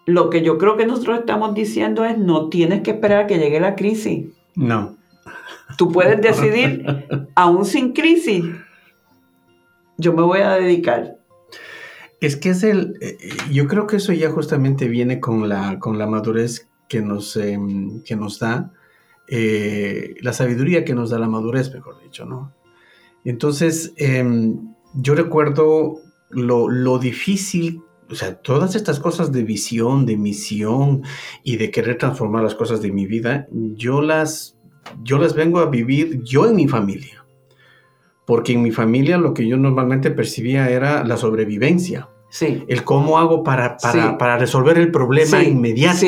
lo 0.07 0.31
que 0.31 0.41
yo 0.41 0.57
creo 0.57 0.79
que 0.79 0.87
nosotros 0.87 1.19
estamos 1.19 1.53
diciendo 1.53 2.07
es, 2.07 2.17
no 2.17 2.49
tienes 2.49 2.81
que 2.81 2.93
esperar 2.93 3.25
a 3.25 3.27
que 3.27 3.37
llegue 3.37 3.61
la 3.61 3.77
crisis. 3.77 4.29
No. 4.55 4.97
Tú 5.77 5.93
puedes 5.93 6.19
decidir, 6.23 6.87
aún 7.35 7.67
sin 7.67 7.93
crisis, 7.93 8.43
yo 9.99 10.15
me 10.15 10.23
voy 10.23 10.41
a 10.41 10.53
dedicar 10.53 11.19
es 12.23 12.37
que 12.37 12.51
es 12.51 12.63
el, 12.63 12.97
eh, 13.01 13.19
yo 13.51 13.67
creo 13.67 13.87
que 13.87 13.97
eso 13.97 14.13
ya 14.13 14.31
justamente 14.31 14.89
viene 14.89 15.21
con 15.21 15.49
la, 15.49 15.79
con 15.79 15.99
la 15.99 16.07
madurez 16.07 16.69
que 16.89 17.03
nos, 17.03 17.37
em, 17.37 18.03
que 18.03 18.17
nos 18.17 18.39
da, 18.39 18.73
eh, 19.29 20.15
la 20.21 20.33
sabiduría 20.33 20.85
que 20.85 20.95
nos 20.95 21.11
da 21.11 21.19
la 21.19 21.29
madurez, 21.29 21.73
mejor 21.73 22.01
dicho, 22.03 22.25
¿no? 22.25 22.53
Entonces, 23.25 23.93
em, 23.97 24.75
yo 24.95 25.15
recuerdo 25.15 26.01
lo, 26.31 26.69
lo 26.69 26.99
difícil 26.99 27.83
o 28.13 28.15
sea, 28.15 28.35
todas 28.35 28.75
estas 28.75 29.01
cosas 29.01 29.33
de 29.33 29.43
visión, 29.43 30.05
de 30.05 30.19
misión 30.19 31.03
y 31.43 31.57
de 31.57 31.71
querer 31.71 31.97
transformar 31.97 32.43
las 32.43 32.55
cosas 32.55 32.83
de 32.83 32.93
mi 32.93 33.07
vida, 33.07 33.49
yo 33.51 34.03
las, 34.03 34.59
yo 35.03 35.17
las 35.19 35.35
vengo 35.35 35.61
a 35.61 35.71
vivir 35.71 36.23
yo 36.23 36.47
en 36.47 36.57
mi 36.57 36.69
familia. 36.69 37.25
Porque 38.27 38.53
en 38.53 38.63
mi 38.63 38.71
familia 38.71 39.17
lo 39.17 39.33
que 39.33 39.49
yo 39.49 39.57
normalmente 39.57 40.11
percibía 40.11 40.69
era 40.69 41.05
la 41.05 41.17
sobrevivencia. 41.17 42.11
Sí. 42.33 42.65
El 42.67 42.83
cómo 42.83 43.19
hago 43.19 43.43
para, 43.43 43.77
para, 43.77 44.39
resolver 44.39 44.79
el 44.79 44.91
problema 44.91 45.43
inmediato. 45.43 46.07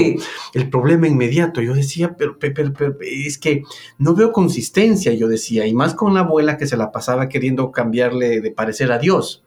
El 0.55 0.71
problema 0.71 1.07
inmediato. 1.07 1.61
Yo 1.61 1.75
decía, 1.75 2.17
pero, 2.17 2.39
es 3.03 3.37
que 3.37 3.63
no 3.99 4.15
veo 4.15 4.33
consistencia, 4.33 5.13
yo 5.13 5.29
decía, 5.29 5.67
y 5.67 5.75
más 5.75 5.95
con 5.95 6.15
la 6.15 6.21
abuela 6.21 6.57
que 6.57 6.67
se 6.67 6.79
la 6.79 6.93
pasaba 6.93 7.29
queriendo 7.29 7.71
cambiarle 7.73 8.41
de 8.41 8.51
parecer 8.51 8.91
a 8.91 8.99
Dios, 8.99 9.45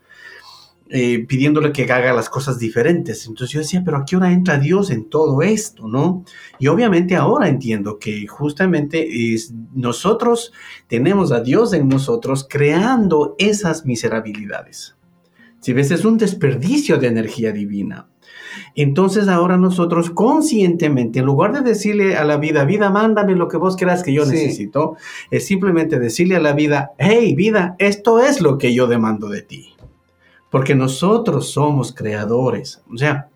eh, 0.89 1.25
pidiéndole 1.27 1.71
que 1.71 1.91
haga 1.91 2.13
las 2.13 2.29
cosas 2.29 2.59
diferentes. 2.59 3.25
Entonces 3.25 3.55
yo 3.55 3.59
decía, 3.61 3.81
pero 3.83 3.97
¿a 3.97 4.05
qué 4.05 4.15
hora 4.15 4.31
entra 4.31 4.59
Dios 4.59 4.91
en 4.91 5.09
todo 5.09 5.41
esto, 5.41 5.87
no? 5.87 6.25
Y 6.59 6.67
obviamente 6.67 7.15
ahora 7.15 7.49
entiendo 7.49 7.97
que 7.97 8.27
justamente 8.27 9.33
es, 9.33 9.51
nosotros 9.73 10.53
tenemos 10.85 11.31
a 11.31 11.39
Dios 11.39 11.73
en 11.73 11.89
nosotros 11.89 12.45
creando 12.47 13.33
esas 13.39 13.83
miserabilidades. 13.83 14.96
Si 15.59 15.73
ves, 15.73 15.91
es 15.91 16.05
un 16.05 16.17
desperdicio 16.17 16.97
de 16.97 17.07
energía 17.07 17.51
divina. 17.51 18.07
Entonces 18.75 19.27
ahora 19.27 19.57
nosotros 19.57 20.09
conscientemente, 20.09 21.19
en 21.19 21.25
lugar 21.25 21.53
de 21.53 21.61
decirle 21.61 22.15
a 22.15 22.23
la 22.23 22.37
vida, 22.37 22.63
vida, 22.65 22.89
mándame 22.89 23.35
lo 23.35 23.47
que 23.47 23.57
vos 23.57 23.75
creas 23.75 24.03
que 24.03 24.13
yo 24.13 24.25
necesito, 24.25 24.97
es 25.31 25.45
simplemente 25.45 25.99
decirle 25.99 26.35
a 26.35 26.39
la 26.39 26.53
vida, 26.53 26.91
hey 26.97 27.33
vida, 27.35 27.75
esto 27.79 28.19
es 28.19 28.41
lo 28.41 28.57
que 28.57 28.73
yo 28.73 28.87
demando 28.87 29.29
de 29.29 29.41
ti. 29.41 29.75
Porque 30.49 30.75
nosotros 30.75 31.49
somos 31.51 31.93
creadores. 31.93 32.81
O 32.91 32.97
sea, 32.97 33.29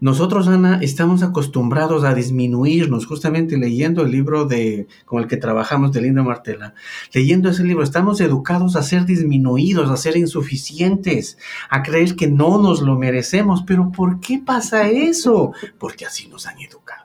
nosotros, 0.00 0.48
Ana, 0.48 0.78
estamos 0.82 1.22
acostumbrados 1.22 2.04
a 2.04 2.14
disminuirnos, 2.14 3.06
justamente 3.06 3.56
leyendo 3.56 4.02
el 4.02 4.12
libro 4.12 4.44
de, 4.44 4.86
con 5.04 5.22
el 5.22 5.28
que 5.28 5.36
trabajamos 5.36 5.92
de 5.92 6.02
Linda 6.02 6.22
Martela, 6.22 6.74
leyendo 7.12 7.48
ese 7.50 7.64
libro, 7.64 7.82
estamos 7.82 8.20
educados 8.20 8.76
a 8.76 8.82
ser 8.82 9.06
disminuidos, 9.06 9.90
a 9.90 9.96
ser 9.96 10.16
insuficientes, 10.16 11.38
a 11.70 11.82
creer 11.82 12.16
que 12.16 12.28
no 12.28 12.58
nos 12.58 12.80
lo 12.80 12.96
merecemos. 12.96 13.64
Pero 13.66 13.90
¿por 13.90 14.20
qué 14.20 14.40
pasa 14.44 14.88
eso? 14.88 15.52
Porque 15.78 16.06
así 16.06 16.28
nos 16.28 16.46
han 16.46 16.60
educado. 16.60 17.04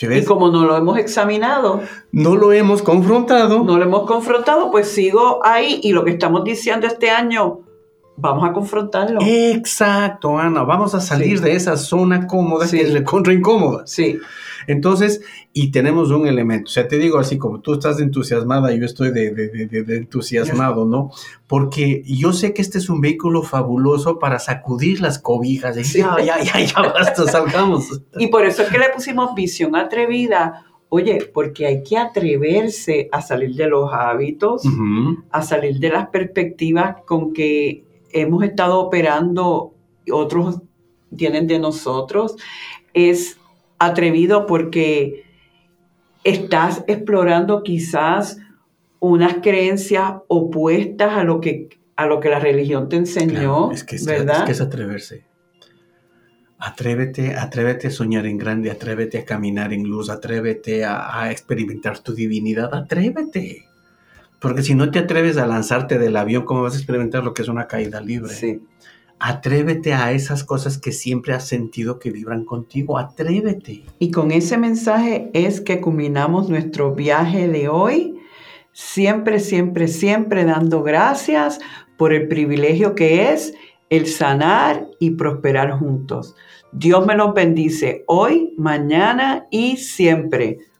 Y 0.00 0.24
como 0.24 0.50
no 0.50 0.64
lo 0.64 0.76
hemos 0.76 0.96
examinado, 0.98 1.82
no 2.12 2.36
lo 2.36 2.52
hemos 2.52 2.82
confrontado, 2.82 3.64
no 3.64 3.78
lo 3.78 3.84
hemos 3.84 4.06
confrontado, 4.06 4.70
pues 4.70 4.88
sigo 4.88 5.44
ahí 5.44 5.80
y 5.82 5.92
lo 5.92 6.04
que 6.04 6.12
estamos 6.12 6.44
diciendo 6.44 6.86
este 6.86 7.10
año 7.10 7.60
vamos 8.18 8.48
a 8.48 8.52
confrontarlo. 8.52 9.20
Exacto, 9.22 10.38
Ana. 10.38 10.62
Vamos 10.64 10.94
a 10.94 11.00
salir 11.00 11.38
Sí. 11.38 11.44
de 11.44 11.52
esa 11.54 11.76
zona 11.76 12.26
cómoda 12.26 12.66
Sí. 12.66 12.78
que 12.78 12.82
es 12.96 13.02
contra 13.02 13.32
incómoda. 13.32 13.86
Sí, 13.86 14.18
Entonces, 14.66 15.22
y 15.54 15.70
tenemos 15.70 16.10
un 16.10 16.26
elemento. 16.26 16.64
O 16.66 16.70
sea, 16.70 16.86
te 16.86 16.98
digo 16.98 17.18
así 17.18 17.38
como 17.38 17.60
tú 17.60 17.72
estás 17.72 17.98
entusiasmada, 18.00 18.70
yo 18.74 18.84
estoy 18.84 19.12
de, 19.12 19.30
de- 19.30 19.48
de- 19.66 19.82
de- 19.82 19.96
entusiasmado, 19.96 20.84
¿no? 20.84 21.10
Porque 21.46 22.02
yo 22.04 22.34
sé 22.34 22.52
que 22.52 22.60
este 22.60 22.76
es 22.76 22.90
un 22.90 23.00
vehículo 23.00 23.42
fabuloso 23.42 24.18
para 24.18 24.38
sacudir 24.38 25.00
las 25.00 25.18
cobijas. 25.18 25.78
Y 25.78 25.84
Sí. 25.84 25.98
Ya, 26.00 26.16
ya, 26.22 26.42
ya, 26.42 26.60
ya 26.60 26.82
basta, 26.82 27.24
salgamos. 27.32 28.02
y 28.18 28.26
por 28.26 28.44
eso 28.44 28.60
es 28.60 28.68
que 28.68 28.78
le 28.78 28.90
pusimos 28.90 29.34
visión 29.34 29.74
atrevida. 29.74 30.66
Oye, 30.90 31.30
porque 31.32 31.64
hay 31.66 31.82
que 31.82 31.96
atreverse 31.96 33.08
a 33.10 33.22
salir 33.22 33.54
de 33.54 33.68
los 33.68 33.90
hábitos, 33.92 34.66
Ujú. 34.66 35.22
a 35.30 35.40
salir 35.42 35.78
de 35.78 35.88
las 35.88 36.08
perspectivas 36.08 36.96
con 37.06 37.32
que 37.32 37.84
hemos 38.12 38.44
estado 38.44 38.80
operando 38.80 39.74
otros 40.12 40.62
tienen 41.16 41.46
de 41.46 41.58
nosotros. 41.58 42.36
Es 42.94 43.38
atrevido 43.78 44.46
porque 44.46 45.24
estás 46.24 46.84
explorando 46.86 47.62
quizás 47.62 48.38
unas 49.00 49.34
creencias 49.34 50.14
opuestas 50.26 51.14
a 51.14 51.24
lo 51.24 51.40
que, 51.40 51.68
a 51.96 52.06
lo 52.06 52.20
que 52.20 52.28
la 52.28 52.40
religión 52.40 52.88
te 52.88 52.96
enseñó, 52.96 53.68
Claro, 53.68 53.70
es, 53.72 53.84
que 53.84 53.96
es, 53.96 54.04
¿verdad? 54.04 54.38
es 54.38 54.44
que 54.44 54.52
es 54.52 54.60
atreverse. 54.60 55.24
Atrévete, 56.60 57.36
atrévete 57.36 57.86
a 57.86 57.90
soñar 57.92 58.26
en 58.26 58.36
grande, 58.36 58.72
atrévete 58.72 59.18
a 59.18 59.24
caminar 59.24 59.72
en 59.72 59.84
luz, 59.84 60.10
atrévete 60.10 60.84
a, 60.84 61.22
a 61.22 61.30
experimentar 61.30 62.00
tu 62.00 62.14
divinidad, 62.14 62.74
atrévete. 62.74 63.67
Porque 64.40 64.62
si 64.62 64.74
no 64.74 64.90
te 64.90 65.00
atreves 65.00 65.36
a 65.36 65.46
lanzarte 65.46 65.98
del 65.98 66.16
avión, 66.16 66.44
¿cómo 66.44 66.62
vas 66.62 66.74
a 66.74 66.78
experimentar 66.78 67.24
lo 67.24 67.34
que 67.34 67.42
es 67.42 67.48
una 67.48 67.66
caída 67.66 68.00
libre? 68.00 68.34
Sí. 68.34 68.60
Atrévete 69.18 69.94
a 69.94 70.12
esas 70.12 70.44
cosas 70.44 70.78
que 70.78 70.92
siempre 70.92 71.34
has 71.34 71.46
sentido 71.48 71.98
que 71.98 72.12
vibran 72.12 72.44
contigo, 72.44 72.98
atrévete. 72.98 73.84
Y 73.98 74.10
con 74.12 74.30
ese 74.30 74.56
mensaje 74.58 75.30
es 75.32 75.60
que 75.60 75.80
culminamos 75.80 76.48
nuestro 76.48 76.94
viaje 76.94 77.48
de 77.48 77.68
hoy, 77.68 78.14
siempre, 78.72 79.40
siempre, 79.40 79.88
siempre 79.88 80.44
dando 80.44 80.84
gracias 80.84 81.58
por 81.96 82.12
el 82.12 82.28
privilegio 82.28 82.94
que 82.94 83.32
es 83.32 83.54
el 83.90 84.06
sanar 84.06 84.86
y 85.00 85.10
prosperar 85.10 85.72
juntos. 85.72 86.36
Dios 86.70 87.04
me 87.06 87.16
los 87.16 87.34
bendice 87.34 88.04
hoy, 88.06 88.54
mañana 88.56 89.46
y 89.50 89.78
siempre. 89.78 90.58